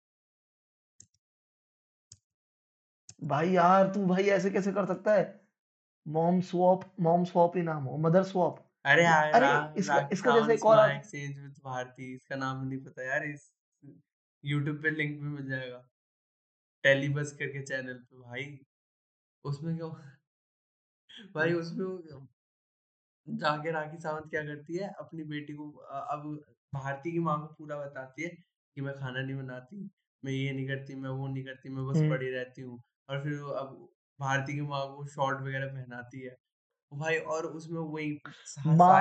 [3.24, 5.24] भाई यार तू भाई ऐसे कैसे कर सकता है?
[6.06, 10.54] मॉम स्वॉप मॉम स्वॉप ही नाम हो मदर स्वॉप अरे यार अरे इसका इसका जैसे
[10.54, 13.50] एक और एक्सचेंज विद भारती इसका नाम नहीं पता यार इस
[14.44, 15.82] यूट्यूब पे लिंक भी मिल जाएगा।
[16.84, 18.58] टेलीबस करके चैनल पे भाई
[19.44, 19.88] उसमें क्या
[21.34, 22.26] भाई उसमें
[23.26, 26.26] जाके राखी सावंत क्या करती है अपनी बेटी को अब
[26.72, 29.90] भारती की माँ को पूरा बताती है कि मैं खाना नहीं बनाती
[30.22, 33.22] मैं ये नहीं करती मैं वो नहीं करती मैं बस हम्म। पड़ी रहती हूँ। और
[33.22, 33.76] फिर वो अब
[34.18, 36.36] भारती की माँ को शॉर्ट वगैरह पहनाती है।
[36.92, 38.12] भाई और उसमें वही
[38.68, 39.00] माँ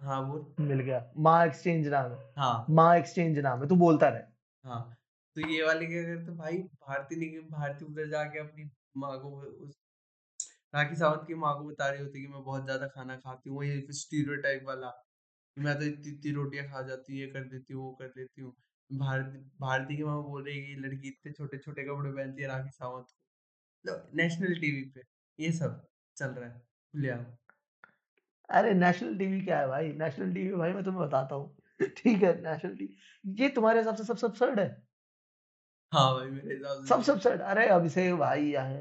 [0.00, 4.08] हाँ वो मिल गया। माँ एक्सचेंज नाम है। हाँ। माँ एक्सचेंज नाम है तू बोलता
[4.08, 4.22] रहे।
[4.64, 4.80] हाँ
[5.36, 9.30] तो ये वाले क्या करते भाई भारती ने भारती उधर जाके अपनी माँ को
[9.66, 9.74] उस
[10.74, 13.58] राखी सावंत की माँ को बता रही होती कि मैं बहुत ज़्यादा खाना खाती हूँ
[13.58, 14.92] वही स्टीरियोटाइप वाला
[15.56, 18.42] मैं तो इतनी इतनी रोटियाँ खा जाती हूँ ये कर देती हूँ वो कर देती
[18.42, 18.54] हूँ।
[18.90, 22.48] भारती भारती की माँ बोल रही है कि लड़की इतने छोटे छोटे कपड़े पहनती है
[22.48, 23.06] राखी सावंत
[23.84, 25.02] को। नेशनल टीवी पे
[25.38, 27.24] ये सब चल रहा है। खुलेआम
[28.48, 29.92] अरे नेशनल टीवी क्या है भाई?
[29.92, 32.96] नेशनल टीवी भाई मैं तुम्हें बताता हूँ। ठीक है नेशनल टीवी
[33.42, 34.86] ये तुम्हारे हिसाब से सबसे absurd है?
[35.92, 37.40] हाँ भाई मेरे हिसाब से सबसे absurd?
[37.40, 38.76] अरे अभिषेक भाई आए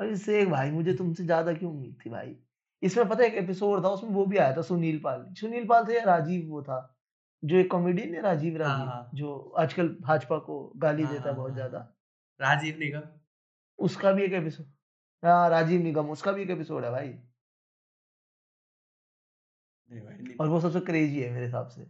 [0.00, 2.36] अभिषेक भाई मुझे तुमसे ज़्यादा क्यों उम्मीद थी भाई?
[2.82, 5.88] इसमें पता है एक एपिसोड था उसमें वो भी आया था सुनील पाल। सुनील पाल
[5.88, 6.78] थे या राजीव वो था।
[7.42, 11.22] जो एक कॉमेडियन है राजीव हाँ राजीव हाँ। जो आजकल भाजपा को गाली हाँ देता
[11.22, 11.78] हाँ है बहुत हाँ। ज़्यादा।
[12.40, 13.02] राजीव निगम।
[13.78, 14.66] उसका भी एक एपिसोड
[15.22, 17.08] हाँ राजीव निगम उसका भी एक एपिसोड है भाई।
[19.90, 21.82] नहीं भाई नहीं और वो सबसे क्रेजी है मेरे हिसाब से।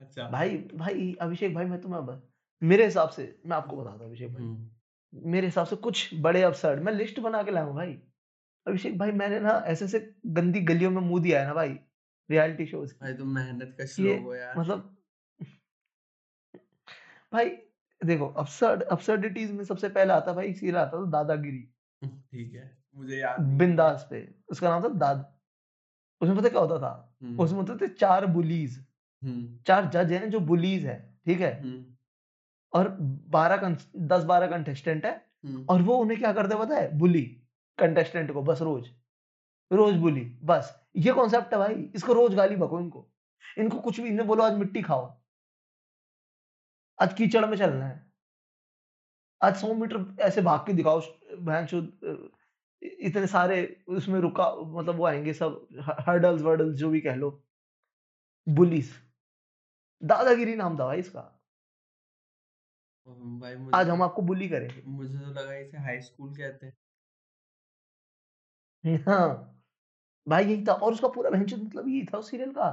[0.00, 2.22] अच्छा। भाई भाई अभिषेक भाई मैं तुम्हें ब-
[2.62, 6.42] मेरे हिसाब से मैं आपको बताता हूँ अभिषेक भाई। हम्म। मेरे हिसाब से कुछ बड़े
[6.42, 7.92] अपसर्ड मैं लिस्ट बना के लाऊं भाई।
[8.66, 11.78] अभिषेक भाई मैंने ना ऐसे ऐसे गंदी गलियों में मुँह दिया है ना भाई।
[12.30, 14.96] रियलिटी शोज़ भाई तुम मेहनत का श्लोक हो यार। मतलब
[17.32, 17.50] भाई
[18.04, 21.62] देखो अपसर्ड अपसर्डिटीज में सबसे पहला आता भाई एक सीरियल आता था दादागिरी।
[22.32, 25.32] ठीक है मुझे याद बिंदास पे उसका नाम था दाद।
[26.20, 27.18] उसमें पता क्या होता था?
[27.22, 28.78] हम्म। उसमें होते थे चार बुलीज।
[29.22, 31.62] हम्म। चार जज हैं जो बुलीज हैं ठीक है?
[31.62, 31.84] हम्म।
[32.72, 32.88] और
[33.30, 35.14] बारह दस बारह कंटेस्टेंट है
[35.68, 36.98] और वो उन्हें क्या करते पता है?
[36.98, 37.22] बुली
[37.78, 38.88] कंटेस्टेंट को बस रोज।
[39.72, 43.06] रोज बुली बस। ये कॉन्सेप्ट है भाई। इसको रोज गाली बको इनको।
[43.58, 45.06] इनको कुछ भी इन्हें बोलो आज मिट्टी खाओ।
[46.98, 48.04] आज कीचड़ में चलना है।
[49.40, 51.00] आज सौ मीटर ऐसे भाग के दिखाओ
[51.46, 51.74] भैंस
[52.82, 53.56] इतने सारे
[53.88, 55.66] उसमें रुका मतलब वो आएँगे सब
[56.08, 57.30] हर्डल्स वर्डल्स जो भी कह लो।
[58.46, 58.90] बुलिस
[60.02, 61.20] दादागिरी नाम था भाई इसका।
[63.40, 66.76] भाई आज हम आपको बुली करेंगे। मुझे तो लगा इसे हाई स्कूल कहते हैं।
[69.08, 69.55] हाँ।
[70.26, 72.68] भाई यही था और उसका पूरा भैंस मतलब यही था उस सीरियल का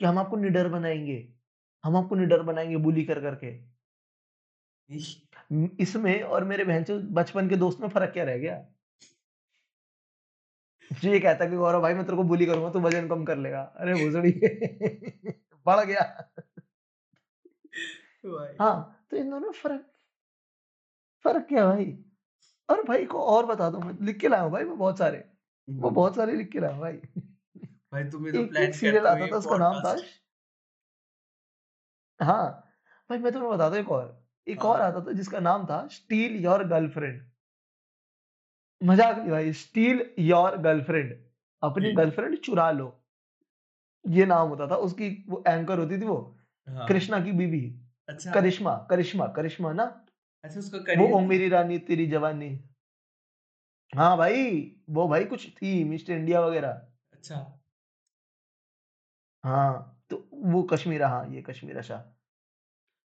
[0.00, 1.18] कि हम आपको निडर बनाएँगे
[1.84, 3.52] हम आपको निडर बनाएँगे बुली कर करके
[5.80, 8.58] इसमें और मेरे भैंस बचपन के दोस्त में फ़र्क क्या रह गया?
[10.90, 13.36] जो ये कहता कि गौरव भाई मैं तेरे को बुली करूँगा तू वज़न कम कर
[13.38, 14.32] लेगा। अरे भोसड़ी
[15.66, 16.02] बढ़ गया।
[18.24, 19.84] भाई। हाँ तो इन दोनों में फ़र्क
[21.24, 21.84] फ़र्क क्या भाई?
[22.68, 25.24] और भाई को और बता दो मैं लिख के लाया हूँ भाई मैं बहुत सारे।
[25.68, 26.92] वो हम्म, बहुत सारे लिख के लाया हूँ भाई।
[27.92, 29.96] भाई तुम्हें तो एक एक प्लान सीरियल करते हो आता था उसका नाम था
[32.20, 32.46] हाँ।
[33.10, 35.86] भाई मैं तुम्हें बताता हूँ एक और एक और हाँ। आता था जिसका नाम था
[35.86, 37.20] स्टील योर गर्लफ्रेंड
[38.80, 41.14] मज़ाक नहीं भाई स्टील योर गर्लफ्रेंड
[41.62, 42.94] अपनी गर्लफ्रेंड चुरा लो।
[44.04, 46.16] ये नाम होता था उसकी वो एंकर होती थी वो
[46.68, 47.62] हाँ। कृष्णा की बीबी
[48.08, 49.84] अच्छा। करिश्मा करिश्मा करिश्मा ना?
[50.44, 52.50] अच्छा उसका वो ओ मेरी रानी तेरी जवानी।
[53.92, 54.42] हाँ भाई
[54.90, 56.68] वो भाई कुछ थी मिस्टर इंडिया वगैरह।
[57.12, 57.58] अच्छा।
[59.44, 62.02] हाँ तो वो कश्मीरा हाँ ये कश्मीरा शाह।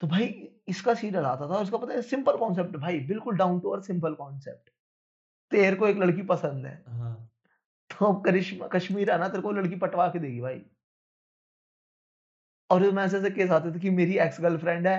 [0.01, 0.27] तो भाई
[0.69, 4.15] इसका सीरियल आता था उसका पता है सिंपल कॉन्सेप्ट भाई बिल्कुल down to earth simple
[4.15, 4.71] concept.
[5.53, 7.15] तेरे को एक लड़की पसंद है। हाँ।
[7.91, 10.65] तो करिश्मा कश्मीरा ना तेरे को लड़की पटवा के देगी भाई।
[12.71, 14.99] और उसमें ऐसे ऐसे केस आते थे कि मेरी एक्स गर्लफ्रेंड है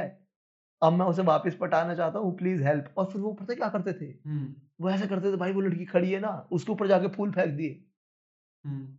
[0.82, 3.94] अब मैं उसे वापस पटाना चाहता हूँ प्लीज़ हेल्प। और फिर वो पता क्या करते
[3.94, 4.06] थे?
[4.06, 7.32] हम्म। वो ऐसा करते थे भाई वो लड़की खड़ी है ना उसके ऊपर जाके फूल
[7.32, 7.86] फेंक दिए।
[8.66, 8.98] हम्म।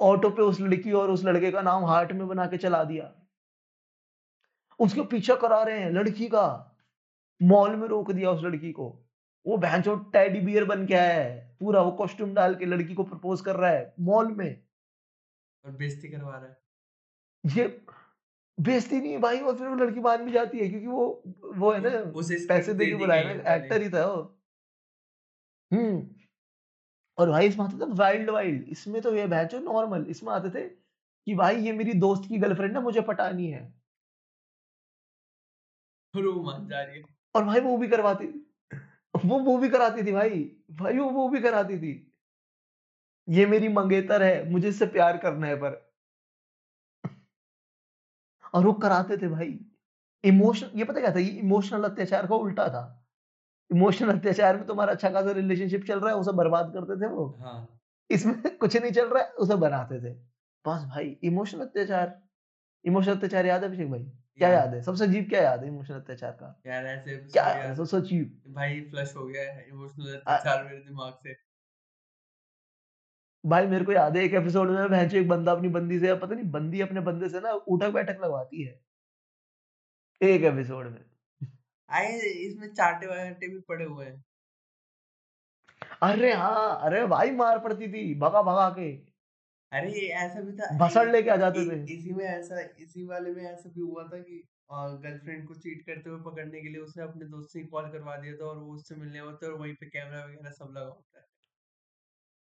[0.00, 3.14] ऑटो पे उस लड़की और उस लड़के का नाम हार्ट में बना के चला दिया।
[4.80, 6.76] उसके पीछा करा रहे हैं लड़की का।
[7.42, 9.06] मॉल में रोक दिया उस लड़की को।
[9.46, 13.04] वो भैंचो टेडी बियर बन के आया है। पूरा वो कॉस्ट्यूम डाल के लड़की को
[13.04, 14.64] प्रपोज कर रहा है मॉल में।
[15.64, 16.58] और बेइज्जती करवा रहा है।
[17.46, 17.84] ये
[18.60, 21.22] बेइज्जती नहीं भाई और फिर वो लड़की मान भी जाती है क्योंकि वो
[21.54, 24.39] वो है ना उसे पैसे दे के बुलाया है ना एक्टर ही था वो।
[25.70, 26.08] हम्म।
[27.18, 30.68] और भाई इसमें आते थे वाइल्ड वाइल्ड इसमें तो ये भैंचो नॉर्मल इसमें आते थे
[30.68, 33.62] कि भाई ये मेरी दोस्त की गर्लफ्रेंड है मुझे पटानी है।
[36.14, 37.02] है
[37.34, 38.26] और भाई वो भी करवाती
[39.24, 41.92] वो वो भी कराती थी भाई भाई वो वो भी कराती थी।
[43.28, 45.90] ये मेरी मंगेतर है मुझे इससे प्यार करना है पर।
[48.54, 49.58] और वो कराते थे भाई
[50.24, 52.99] इमोशन ये पता क्या था ये इमोशनल अत्याचार का उल्टा था।
[53.72, 57.36] इमोशनल अत्याचार में तुम्हारा अच्छा खासा रिलेशनशिप चल रहा है उसे बर्बाद करते थे वो।
[57.40, 57.80] हाँ।
[58.10, 60.14] इसमें कुछ नहीं चल रहा है उसे बनाते थे।
[60.66, 62.22] बस भाई इमोशनल अत्याचार।
[62.84, 64.04] इमोशनल अत्याचार याद है अभिषेक भाई?
[64.36, 64.82] क्या याद। है?
[64.82, 66.62] सबसे अजीब क्या याद है इमोशनल अत्याचार का?
[66.66, 67.66] यार ऐसे क्या है?
[67.66, 71.36] याद सबसे अजीब। भाई फ्लश हो गया है इमोशनल अत्याचार मेरे दिमाग से।
[73.46, 76.34] भाई मेरे को याद है एक एपिसोड में भैंचो एक बंदा अपनी बंदी से पता
[76.34, 78.80] नहीं बंदी अपने बंदे से ना उठक बैठक लगवाती है।
[80.22, 81.09] एक एपिसोड में।
[81.90, 84.22] आए इसमें चाटे वाटे भी पड़े हुए हैं।
[86.02, 88.90] अरे हाँ अरे भाई मार पड़ती थी भगा भगा के।
[89.72, 93.42] अरे ऐसा भी था भसड़ लेके आ जाते थे। इसी में ऐसा इसी वाले में
[93.44, 97.26] ऐसा भी हुआ था कि गर्लफ्रेंड को चीट करते हुए पकड़ने के लिए उसने अपने
[97.26, 100.24] दोस्त से कॉल करवा दिया था और वो उससे मिलने होता और वहीं पे कैमरा
[100.24, 101.26] वगैरह सब लगा होता है।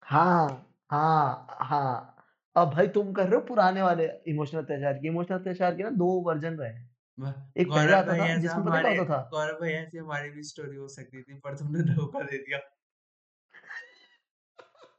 [0.02, 2.10] हाँ हाँ हाँ।
[2.56, 5.90] अब भाई तुम कर रहे हो पुराने वाले इमोशनल अत्याचार की इमोशनल अत्याचार के ना
[5.90, 6.83] दो वर्जन रहे
[7.58, 9.30] एक पहले आता था जिसको जिसमें पता क्या होता था?
[9.30, 12.58] गौरव भाई ऐसी हमारी भी स्टोरी हो सकती थी पर तुमने धोखा दे दिया।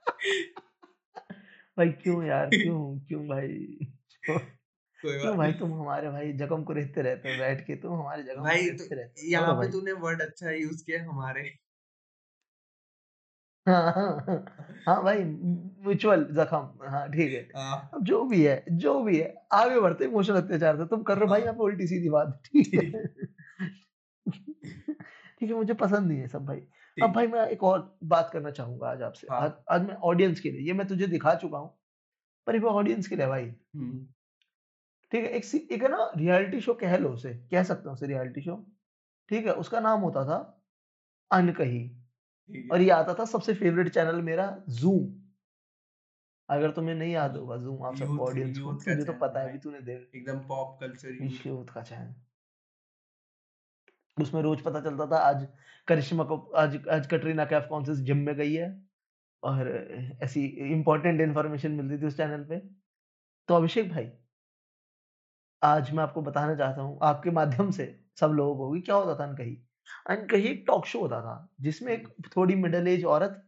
[1.77, 3.49] भाई क्यों यार क्यों क्यों भाई?
[4.23, 4.39] क्यों?
[4.99, 8.43] कोई क्यों भाई तुम हमारे भाई जगम को रहते रहते बैठ के तुम हमारे जगम
[8.43, 11.64] भाई तो रहते यहाँ पे तूने वर्ड अच्छा यूज़ किया हमारे।
[13.65, 13.91] हाँ
[14.87, 19.33] हाँ भाई म्यूचुअल जख्म हाँ ठीक है। हाँ। अब जो भी है जो भी है
[19.53, 22.39] आगे बढ़ते इमोशनल अत्याचार से। तुम कर रहे हो भाई यहाँ पे उल्टी सीधी बात
[22.45, 22.81] ठीक है।
[25.39, 26.61] ठीक। है मुझे पसंद नहीं है सब भाई।
[26.97, 30.39] अब भाई मैं एक और बात करना चाहूँगा आज आपसे। हाँ। आज आज मैं ऑडियंस
[30.39, 31.73] के लिए ये मैं तुझे दिखा चुका हूँ
[32.47, 33.43] पर एक ऑडियंस के लिए भाई।
[33.75, 34.05] हम्म।
[35.11, 38.07] ठीक है एक एक है ना रियलिटी शो कह लो उसे कह सकते हो उसे
[38.07, 38.55] रियलिटी शो
[39.31, 40.37] ठीक है उसका नाम होता था
[41.31, 41.83] अनकही।
[42.49, 45.05] और ये आता था सबसे फेवरेट चैनल मेरा जूम।
[46.49, 49.59] अगर तुम्हें नहीं याद होगा जूम आप सबको ऑडियंस को तुझे तो पता है भी
[49.59, 52.13] तूने देख एकदम पॉप कल्चर यूथ का चैनल।
[54.17, 55.47] उसमें रोज पता चलता था आज
[55.87, 58.69] करिश्मा को आज आज कटरीना कैफ कौन से जिम में गई है?
[59.43, 59.69] और
[60.23, 62.59] ऐसी इंपॉर्टेंट इंफॉर्मेशन मिलती थी उस चैनल पे।
[63.49, 64.11] तो अभिषेक भाई
[65.61, 67.85] आज मैं आपको बताना चाहता हूँ, आपके माध्यम से
[68.19, 69.64] सब लोगों को कि क्या होता था अनकही।
[70.09, 73.41] अनकही एक टॉक शो होता था, जिसमें एक थोड़ी मिडल एज औरत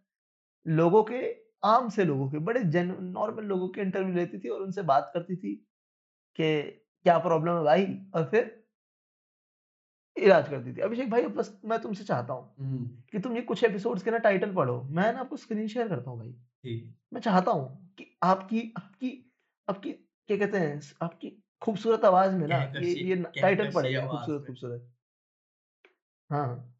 [0.65, 1.21] लोगों के
[1.65, 5.11] आम से लोगों के, बड़े जेन नॉर्मल लोगों के इंटरव्यू लेती थी और उनसे बात
[5.13, 5.53] करती थी
[6.39, 6.61] कि
[7.05, 7.85] क्या प्रॉब्लम है भाई?
[8.15, 8.55] और फिर
[10.17, 12.53] इलाज करती थी। अभिषेक भाई बस मैं तुमसे चाहता हूँ
[13.11, 16.09] कि तुम ये कुछ एपिसोड्स के ना टाइटल पढ़ो। मैं ना आपको स्क्रीन शेयर करता
[16.11, 16.33] हूँ भाई।
[17.13, 19.11] मैं चाहता हूँ कि आपकी आपकी
[19.67, 21.29] आपकी क्या कहते हैं आपकी
[21.61, 24.93] खूबसूरत आवाज़ में ना ये ये टाइटल पड़ेगा खूबसूरत, खूबसूरत।
[26.29, 26.73] हाँ,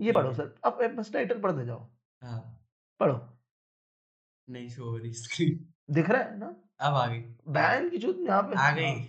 [0.00, 1.88] ये पढ़ो सर। अब बस टाइटल पढ़ते जाओ।
[2.22, 2.66] हाँ,
[3.00, 3.38] पढ़ो।
[4.48, 6.46] नहीं शो हो रही स्क्रीन। दिख रहा है ना?
[6.80, 9.04] अब आ गई। बहन की चूत यहाँ पे आ हाँ, गई।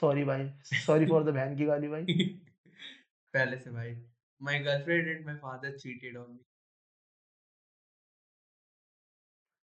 [0.00, 0.50] सॉरी भाई।
[0.86, 2.04] सॉरी फॉर द बहन की गाली भाई।
[3.34, 3.96] पहले से भाई।
[4.40, 6.44] My girlfriend and my father cheated on me.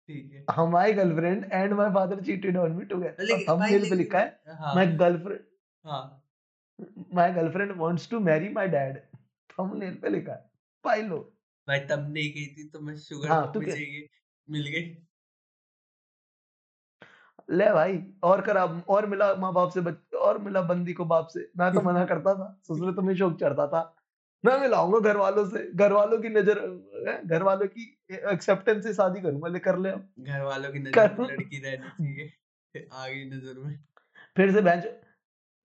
[0.09, 4.19] ठीक है। हाँ, girlfriend and my father cheated on me together लेकिन भाई पे लिखा
[4.19, 5.39] है हाँ, माय गर्लफ्रेंड
[5.85, 6.18] हाँ।
[7.13, 8.97] My girlfriend wants to marry my dad.
[9.49, 10.49] Thumbnail पे लिखा है।
[10.83, 11.17] पाई लो।
[11.67, 14.09] भाई तब नहीं गई थी तो मैं शुगर हाँ, तू चाहिए,
[14.49, 14.97] मिल गई।
[17.49, 21.51] ले भाई और करा और मिला माँ-बाप से बच और मिला बंदी को बाप से।
[21.57, 23.95] मैं तो मना करता था, ससुर तुम्हें शौक चढ़ता था।
[24.45, 29.59] मैं मिलाऊँगा घरवालों से, घरवालों की नज़र अ, घरवालों की एक्सेप्टेंस से शादी करूँगा, ले
[29.59, 33.79] कर ले घर वालों की नज़र में लड़की रहनी चाहिए। आ गई नज़र में।
[34.37, 34.89] फिर से भैंचो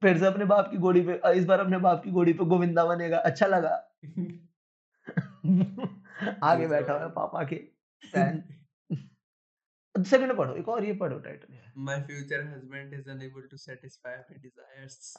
[0.04, 2.84] फिर से अपने बाप की घोड़ी पे इस बार अपने बाप की घोड़ी पे गोविंदा
[2.84, 3.70] बनेगा, अच्छा लगा।
[6.42, 7.56] आगे बैठा हुआ पापा के
[10.04, 14.14] सेकंड पढ़ो, एक और ये पढ़ो टाइटल है। My future husband is unable to satisfy
[14.28, 15.16] my desires.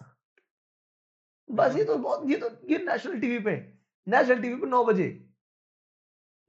[1.52, 3.56] बस ये तो बहुत ये तो ये नेशनल टीवी पे
[4.08, 5.08] नेशनल टीवी पे 9 बजे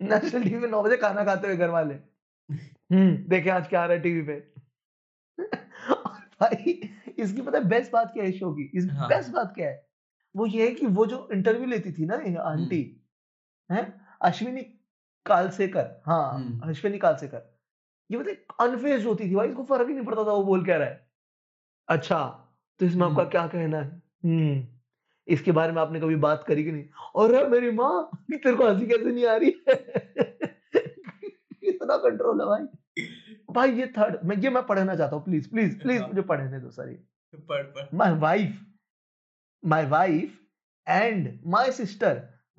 [0.01, 1.94] नेशनल टीवी पे 9 बजे खाना खाते हुए घर वाले
[2.92, 4.38] हम्म देखे आज क्या आ रहा है टीवी पे
[6.40, 6.72] भाई
[7.18, 8.70] इसकी पता है बेस्ट बात क्या है शो की?
[8.74, 9.88] इस हाँ। बेस्ट बात क्या है?
[10.37, 13.05] वो ये है कि वो जो इंटरव्यू लेती थी ना आंटी
[13.72, 14.00] हैं?
[14.22, 14.62] अश्विनी
[15.26, 17.57] कालसेकर हाँ हम्म। अश्विनी कालसेकर।
[18.11, 20.76] ये मतलब अनफेज होती थी भाई इसको फ़र्क ही नहीं पड़ता था वो बोल क्या
[20.76, 21.07] रहा है।
[21.88, 22.24] अच्छा
[22.81, 24.02] तो इसमें आपका हम्म। क्या कहना है?
[24.24, 24.66] हम्म
[25.29, 26.85] इसके बारे में आपने कभी बात करी कि नहीं?
[27.16, 29.64] अरे मेरी माँ तेरे को हँसी कैसे नहीं आ रही?
[29.68, 29.74] है
[31.62, 32.66] इतना कंट्रोल है भाई।
[33.57, 36.71] भाई ये थर्ड मैं ये मैं पढ़ना चाहता हूँ प्लीज़ प्लीज़ प्लीज़। मुझे पढ़ने दो
[36.71, 36.95] सर
[37.51, 38.57] पढ़ my wife
[39.62, 40.35] my wife
[40.87, 42.14] and my sister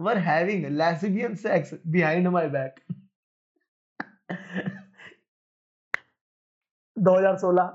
[0.06, 2.82] were having lesbian sex behind my back.
[6.98, 7.68] 2016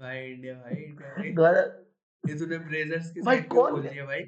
[0.00, 1.68] भाई इंडिया भाई इंडिया भाई। 2000
[2.24, 3.90] ये तूने ब्रेजर्स की भाई कौन है?
[3.92, 4.22] दिया भाई?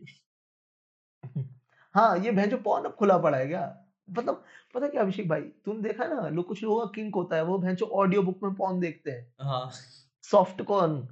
[1.95, 3.63] हाँ ये भैंसो पॉर्न अब खुला पड़ा है क्या?
[4.11, 4.45] मतलब
[4.75, 7.45] पता है क्या अभिषेक भाई तुम देखा ना लोग कुछ लोगों का किंक होता है
[7.45, 9.71] वो भैंसो ऑडियो बुक में पॉर्न देखते हैं हाँ
[10.25, 11.09] सॉफ्ट कॉर्न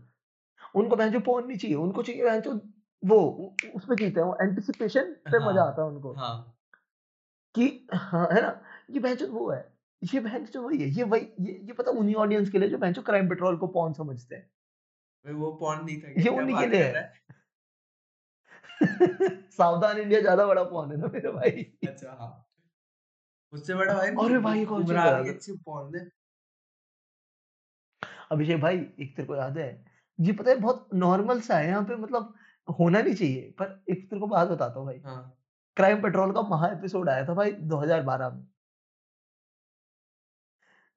[0.74, 2.60] उनको भैंसो पॉर्न नहीं चाहिए उनको चाहिए भैंसो
[3.04, 6.54] वो उसमें जीते हैं वो एंटिसिपेशन पे मज़ा हाँ। आता है उनको हाँ
[7.54, 8.60] कि हाँ, है ना?
[8.90, 12.50] ये भैंचोद वो है। ये भैंचोद वही है। ये वही ये ये पता उन्हीं ऑडियंस
[12.50, 16.28] के लिए जो भैंचोद क्राइम पेट्रोल को पॉर्न समझते हैं। वो पॉर्न नहीं था ये
[16.28, 17.12] उन्हीं के लिए है।
[19.50, 22.47] सावधान इंडिया ज़्यादा बड़ा पॉर्न है ना मेरे भाई। अच्छा हाँ
[23.52, 26.08] उससे बड़ा भाई अरे भाई, उमरान दो। अच्छी पॉर्न है
[28.30, 29.84] अभिषेक भाई एक तेरे को याद है?
[30.18, 32.34] ये पता है बहुत नॉर्मल सा है यहाँ पे मतलब
[32.78, 35.34] होना नहीं चाहिए। पर एक तेरे को बात बताता हूँ भाई। हाँ
[35.76, 38.46] क्राइम पेट्रोल का महा एपिसोड आया था भाई 2012 में।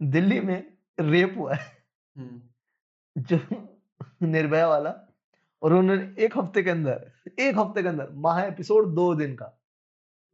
[0.02, 1.66] दिल्ली में रेप हुआ है।
[2.16, 2.42] हम्म
[3.16, 3.40] जो
[4.22, 4.94] निर्भया वाला
[5.62, 9.58] और उन्होंने एक हफ़्ते के अंदर एक हफ़्ते के अंदर महा एपिसोड दो दिन का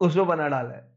[0.01, 0.96] उसमें बना डाला है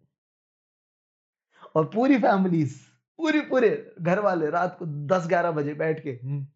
[1.75, 2.79] और पूरी फैमिलीज़
[3.19, 6.47] पूरी पूरे घर वाले रात को 10-11 बजे बैठ के हम्म,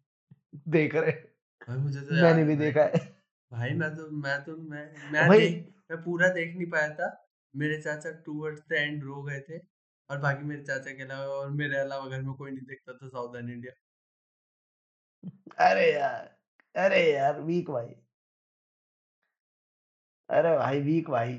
[0.69, 1.11] देख रहे
[1.67, 2.99] भाई मुझे तो मैंने भी देखा है।
[3.51, 7.09] भाई मैं तो मैं तो मैं मैं भाई देख मैं पूरा देख नहीं पाया था।
[7.53, 9.57] मेरे चाचा टूवर्ड्स द एंड रो गए थे
[10.09, 13.07] और बाकी मेरे चाचा के अलावा और मेरे अलावा घर में कोई नहीं देखता था
[13.07, 13.73] सावधान इंडिया
[15.59, 16.35] अरे यार
[16.75, 17.95] अरे यार वीक भाई।
[20.29, 21.33] अरे भाई वीक भाई।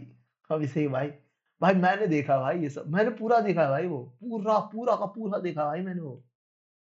[0.50, 1.10] अभिषेक भाई।
[1.60, 5.38] भाई मैंने देखा भाई ये सब। मैंने पूरा देखा भाई वो। पूरा पूरा का पूरा
[5.38, 6.24] देखा भाई मैंने वो।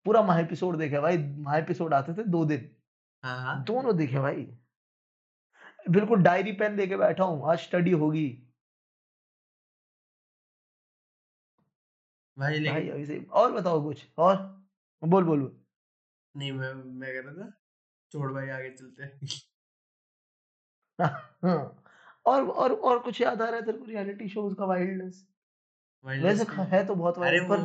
[0.06, 2.70] पूरा महा एपिसोड देखा भाई। महा एपिसोड आते थे दो दिन।
[3.24, 4.46] हाँ हाँ। दोनों देखे भाई।
[5.90, 8.48] बिल्कुल डायरी पेन लेके बैठा हूँ। आज स्टडी होगी।
[12.38, 14.06] भाई भाई लेकिन अभिषेक और बताओ कुछ?
[14.18, 14.36] और?
[15.02, 15.60] बोल बोल बोल।
[16.36, 17.50] नहीं मैं मैं कह रहा था
[18.12, 19.20] छोड़ भाई आगे चलते हैं।
[21.44, 21.81] हाँ।
[22.26, 25.26] और और और कुछ याद आ रहा है तेरे को रियलिटी शोज़ का वाइल्डनेस
[26.04, 27.56] वैसे है तो बहुत वाइल्ड पर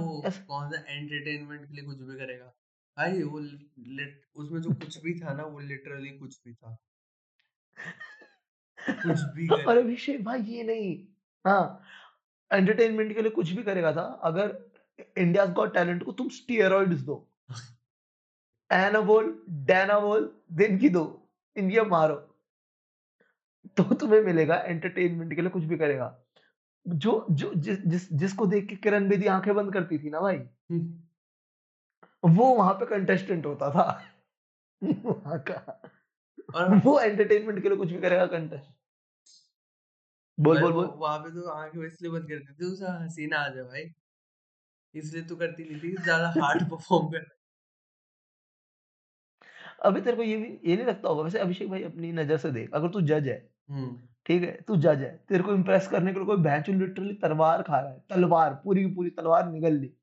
[0.48, 2.54] कौन सा एंटरटेनमेंट के लिए कुछ भी करेगा
[2.98, 6.78] भाई वो लिट उसमें जो कुछ भी था ना वो लिटरली कुछ भी था।
[8.78, 11.08] कुछ भी और अभिषेक भाई ये नहीं
[11.46, 11.84] हाँ,
[12.52, 14.58] एंटरटेनमेंट के लिए कुछ भी करेगा था अगर
[15.18, 17.28] इंडियाज़ गॉट टैलेंट को तुम स्टेरॉइड्स दो।
[18.72, 21.04] एनाबॉल, डैनाबॉल दिन की दो,
[21.56, 22.27] इंडिया मारो।
[23.78, 26.08] तो तुम्हें मिलेगा एंटरटेनमेंट के लिए कुछ भी करेगा।
[26.86, 30.40] जो जो जिस जिस जिसको देख के किरण बेदी आँखें बंद करती थी ना भाई,
[32.24, 33.88] वो वहाँ पे कंटेस्टेंट होता था।
[34.82, 35.82] वहाँ का
[36.54, 38.72] और वो एंटरटेनमेंट के लिए कुछ भी करेगा कंटेस्ट
[40.38, 43.38] बोल, बोल, बोल। वहाँ पे तो आँखें इसलिए बंद कर देते थे उसे हँसी ना
[43.40, 43.90] आ जाए भाई।
[44.94, 47.26] इसलिए तो करती नहीं थी ज़्यादा हार्ड परफ़ॉर्म कर
[49.82, 52.52] अभी तेरे को ये भी ये नहीं लगता होगा वैसे अभिषेक भाई अपनी नज़र से
[52.52, 53.57] देख, अगर तू जज हुँ,
[54.26, 54.62] ठीक है?
[54.68, 57.92] तू जज है, तेरे को इम्प्रेस करने के लिए कोई भैंचो लिटरली तलवार खा रहा
[57.92, 59.94] है, तलवार, पूरी की पूरी तलवार निगल ली।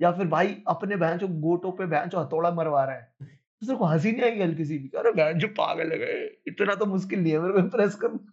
[0.00, 3.84] या फिर भाई अपने भैंचो गोटों पे भैंचो हथौड़ा मरवा रहा है। तो तेरे को
[3.84, 7.38] हँसी नहीं आएगी हल्की सी भी, अरे भैंचो पागल है इतना तो मुश्किल नहीं है
[7.38, 8.32] मेरे को इम्प्रेस करना।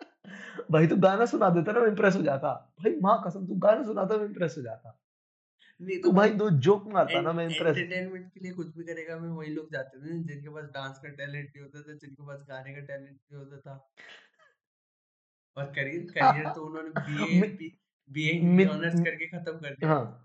[0.70, 3.82] भाई तू गाना सुना देता ना मैं इम्प्रेस हो जाता। भाई माँ कसम तू गाना
[3.82, 4.98] सुनाता मैं इम्प्रेस हो जाता।
[5.80, 9.16] नहीं तो भाई दो जोक मारता ना मैं इम्प्रेस एंटरटेनमेंट के लिए कुछ भी करेगा
[9.16, 12.46] मैं वही लोग जाते थे जिनके पास डांस का टैलेंट नहीं होता था, जिनके पास
[12.48, 13.92] गाने का टैलेंट नहीं होता था।
[15.56, 17.72] और करियर करियर तो उन्होंने बीए
[18.10, 20.22] बीए ऑनर्स करके खत्म कर दिया। हाँ।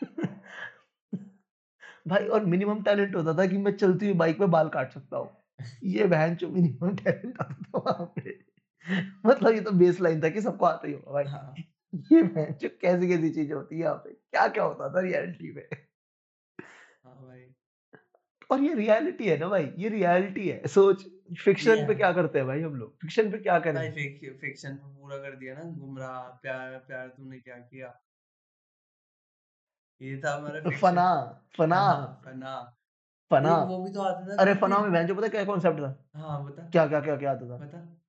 [2.08, 5.16] भाई और मिनिमम टैलेंट होता था कि मैं चलती हुई बाइक पे बाल काट सकता
[5.16, 5.36] हूँ।
[5.84, 8.38] ये बहन जो मिनिमम टैलेंट आता था वहाँ पे।
[9.26, 11.54] मतलब ये तो बेसलाइन था कि सबको आता ही होगा भाई। हाँ,
[11.94, 15.68] ये बहनचोद कैसी-कैसी चीज़ होती है यहाँ पे। क्या-क्या होता था रियलिटी में।
[17.04, 17.54] हाँ भाई।
[18.50, 21.06] और ये रियलिटी है ना भाई, ये रियलिटी है। सोच
[21.44, 23.00] फ़िक्शन पे क्या करते हैं भाई हम लोग?
[23.00, 23.92] फ़िक्शन पे क्या भाई करें?
[23.92, 28.00] फिक फिक्शन पे पूरा कर दिया ना गुमराह, प्यार प्यार तूने क्या किया।
[30.02, 32.76] ये था हमारा फना, फना, फना।
[33.30, 36.08] फना। वो भी तो आता था अरे फना में में बहनचोद पता क्या कॉन्सेप्ट था?
[36.14, 37.56] हाँ, बता, क्या, क्या, क्या, क्या आता था?
[37.56, 38.02] बता।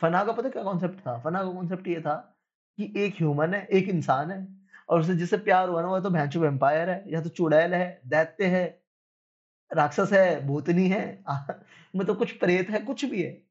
[0.00, 1.18] फना का पता क्या कॉन्सेप्ट था?
[1.18, 2.37] फना का कॉन्सेप्ट ये था
[2.78, 6.10] कि एक ह्यूमन है, एक इंसान है और उसे जिससे प्यार हुआ ना वो तो
[6.10, 8.82] भैंचो वैम्पायर है या तो चुड़ैल है, दैत्य है,
[9.74, 11.24] राक्षस है, भूतनी है
[11.96, 13.42] मतलब कुछ प्रेत है, कुछ भी है।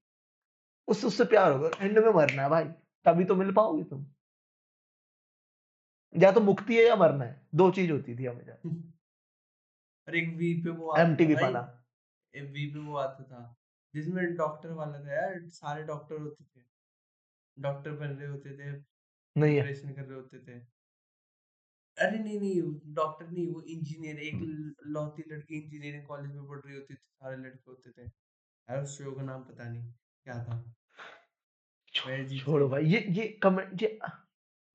[0.87, 2.63] उससे उससे प्यार होगा, एंड में मरना है भाई,
[3.05, 4.05] तभी तो मिल पाओगे तुम।
[6.17, 8.57] या तो मुक्ति है या मरना है, दो चीज़ होती थी हमेशा।
[10.07, 11.83] और एक वी पे वो एमटीवी फना।
[12.35, 13.55] एक वी पे वो आता था,
[13.95, 16.65] जिसमें डॉक्टर वाला था यार, सारे डॉक्टर होते थे।
[17.59, 18.96] डॉक्टर बन रहे होते थे,
[19.37, 20.59] नहीं है। ऑपरेशन कर रहे होते थे।
[21.97, 26.59] अरे नहीं, नहीं डॉक्टर नहीं वो इंजीनियर एक ल लौती लड़की इंजीनियरिंग कॉलेज में पढ़
[26.59, 29.83] रही होती थी, सारे लड़के होते थे। यार उस शो का नाम पता नहीं,
[30.25, 30.63] क्या था?
[31.93, 33.99] छोड़ो भाई, ये ये कमेंट ये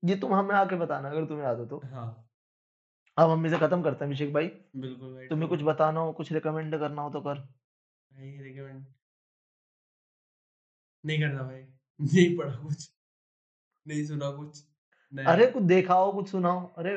[0.03, 2.29] ये तुम हमें आके बताना अगर तुम्हें याद हो तो। हाँ,
[3.17, 4.47] अब हम इसे खत्म करते हैं अभिषेक भाई।
[4.77, 7.39] बिल्कुल भाई, तुम्हें कुछ बताना हो, कुछ रिकमेंड करना हो तो कर।
[8.11, 8.85] भाई रिकमेंड
[11.05, 11.63] नहीं करना भाई,
[12.01, 12.89] नहीं पढ़ा कुछ,
[13.87, 14.63] नहीं सुना कुछ,
[15.13, 16.97] नहीं। अरे कुछ देखा हो, कुछ सुना हो। अरे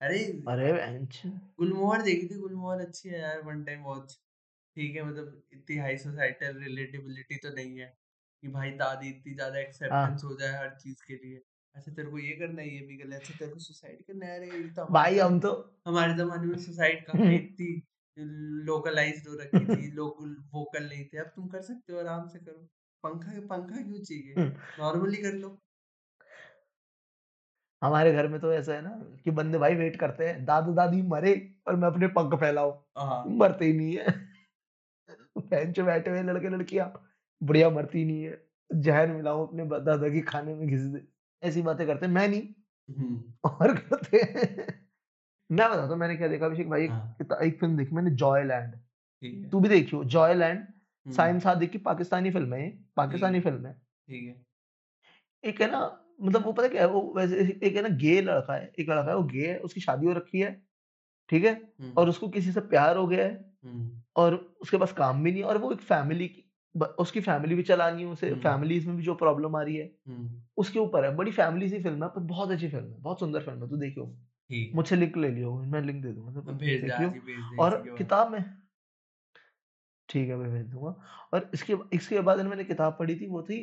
[0.00, 0.18] अरे
[0.48, 1.20] अरे बेंच
[1.58, 4.18] गुलमोहर देखी थी, गुलमोहर अच्छी है यार, वन टाइम वॉच।
[4.76, 7.86] ठीक है, मतलब इतनी हाई सोसाइटल रिलेटेबिलिटी तो नहीं है
[8.42, 11.42] कि भाई दादी इतनी ज़्यादा एक्सेप्टेंस हाँ, हो जाए हर चीज़ के लिए।
[11.74, 14.26] अच्छा तेरे को ये करना है, ये भी कर ले, अच्छा तेरे को सुसाइड करना
[14.26, 15.52] है, अरे तो भाई हम तो
[15.86, 17.70] हमारे ज़माने में सुसाइड कहाँ इतनी
[18.64, 22.38] लोकलाइज़्ड हो रखी थी, लोग वोकल नहीं थे, अब तुम कर सकते हो, आराम से
[22.38, 22.68] करो।
[23.04, 24.40] पंखा पंखा क्यों चाहिए?
[24.78, 25.58] नॉर्मली कर लो।
[27.82, 28.90] हमारे घर में तो ऐसा है ना
[29.24, 31.34] कि बंदे भाई वेट करते हैं, दादा-दादी मरे
[31.68, 34.06] और मैं अपने पंख फैलाऊँ। हाँ, मरते ही नहीं है।
[35.38, 36.92] बेंच बैठे हुए लड़के-लड़कियाँ,
[37.40, 38.40] बढ़िया मरती नहीं है।
[38.70, 41.02] ज़हर मिलाऊँ अपने दादा के खाने में घिस दे।
[41.42, 42.48] ऐसी बातें करते मैं नहीं
[43.44, 44.66] और करते हैं।
[45.50, 48.74] मैं बताता हूँ मैंने क्या देखा अभिषेक भाई, एक हाँ, एक फ़िल्म देखी मैंने जॉयलैंड।
[49.22, 50.66] ठीक है। तू भी देखी हो जॉयलैंड,
[51.06, 54.44] हुँ, साहिल सादिक की पाकिस्तानी फ़िल्म है पाकिस्तानी फ़िल्म है। ठीक है।
[55.44, 55.80] एक है ना
[56.22, 59.10] मतलब वो पता क्या है, वो वैसे एक है ना गे लड़का है, एक लड़का
[59.10, 60.52] है वो गे है, उसकी शादी हो रखी है,
[61.28, 61.60] ठीक है?
[61.96, 63.44] और उसको किसी से प्यार हो गया है
[64.16, 66.44] और उसके पास काम भी नहीं है और वो एक फैमिली की
[67.00, 69.90] उसकी फैमिली भी चलानी है उसे, फैमिलीज़ में भी जो प्रॉब्लम आ रही है,
[70.56, 73.40] उसके ऊपर है। बड़ी फैमिली सी फ़िल्म है पर बहुत अच्छी फ़िल्म है, बहुत सुंदर
[73.40, 74.06] फ़िल्म है, तू देखियो।
[74.50, 78.44] ठीक है। मुझसे लिंक ले लियो, मैं लिंक दे दूँगा देखियो दे और। किताब में
[80.08, 80.94] ठीक है, मैं भेज दूँगा
[81.34, 83.60] और इसके इसके बाद मैंने किताब पढ़ी थी, वो थी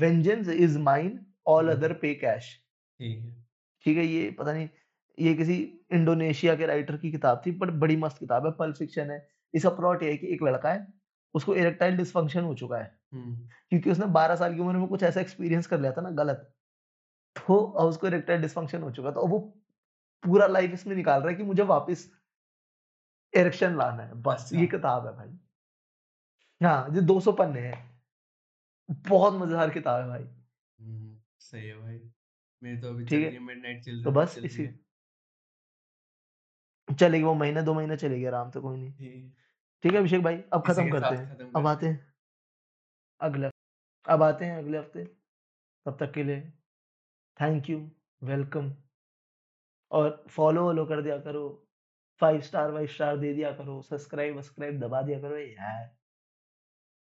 [0.00, 2.48] vengeance is mine all other pay cash.
[3.86, 4.68] ठीक है। ये पता नहीं
[5.18, 5.56] ये किसी
[5.92, 9.70] इंडोनेशिया के राइटर की किताब थी बट बड़ी मस्त किताब है, पल्प फिक्शन है। इसका
[9.70, 10.86] प्लॉट ये है कि एक लड़का है,
[11.34, 12.98] उसको इरेक्टाइल डिसफंक्शन हो चुका है,
[13.70, 16.52] क्योंकि उसने 12 साल की उम्र में कुछ ऐसा एक्सपीरियंस कर लिया था ना गलत,
[17.36, 19.38] तो अब उसको इरेक्टाइल डिसफंक्शन हो चुका था और वो
[20.24, 22.10] पूरा लाइफ इसमें निकाल रहा है कि मुझे वापस
[23.34, 25.38] इरेक्शन लाना है बस अच्छा। ये किताब है भाई
[26.60, 28.00] हाँ ये 200 पन्ने हैं
[28.88, 30.35] बहुत मज़ेदार किताब है भाई हम्म,
[31.46, 31.98] सही है भाई।
[32.62, 33.40] मेरी तो अभी ठीक है रही है
[34.04, 34.66] तो बस चल इसी
[36.88, 39.30] चलेगी वो महीने दो महीने चलेगी आराम से कोई नहीं।
[39.84, 42.14] ठीक है अभिषेक भाई अब खत्म करते हैं अब आते हैं।
[43.20, 43.48] अगले
[44.06, 45.04] अब आते हैं अगले हफ़्ते
[45.86, 46.40] तब तक के लिए
[47.38, 47.78] थैंक यू
[48.22, 48.72] वेलकम
[49.90, 51.42] और फॉलो वॉलो कर दिया करो
[52.20, 55.96] फाइव स्टार वाइव स्टार दे दिया करो सब्सक्राइब वब्सक्राइब दबा दिया करो यार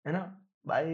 [0.05, 0.19] है ना?
[0.65, 0.85] बाय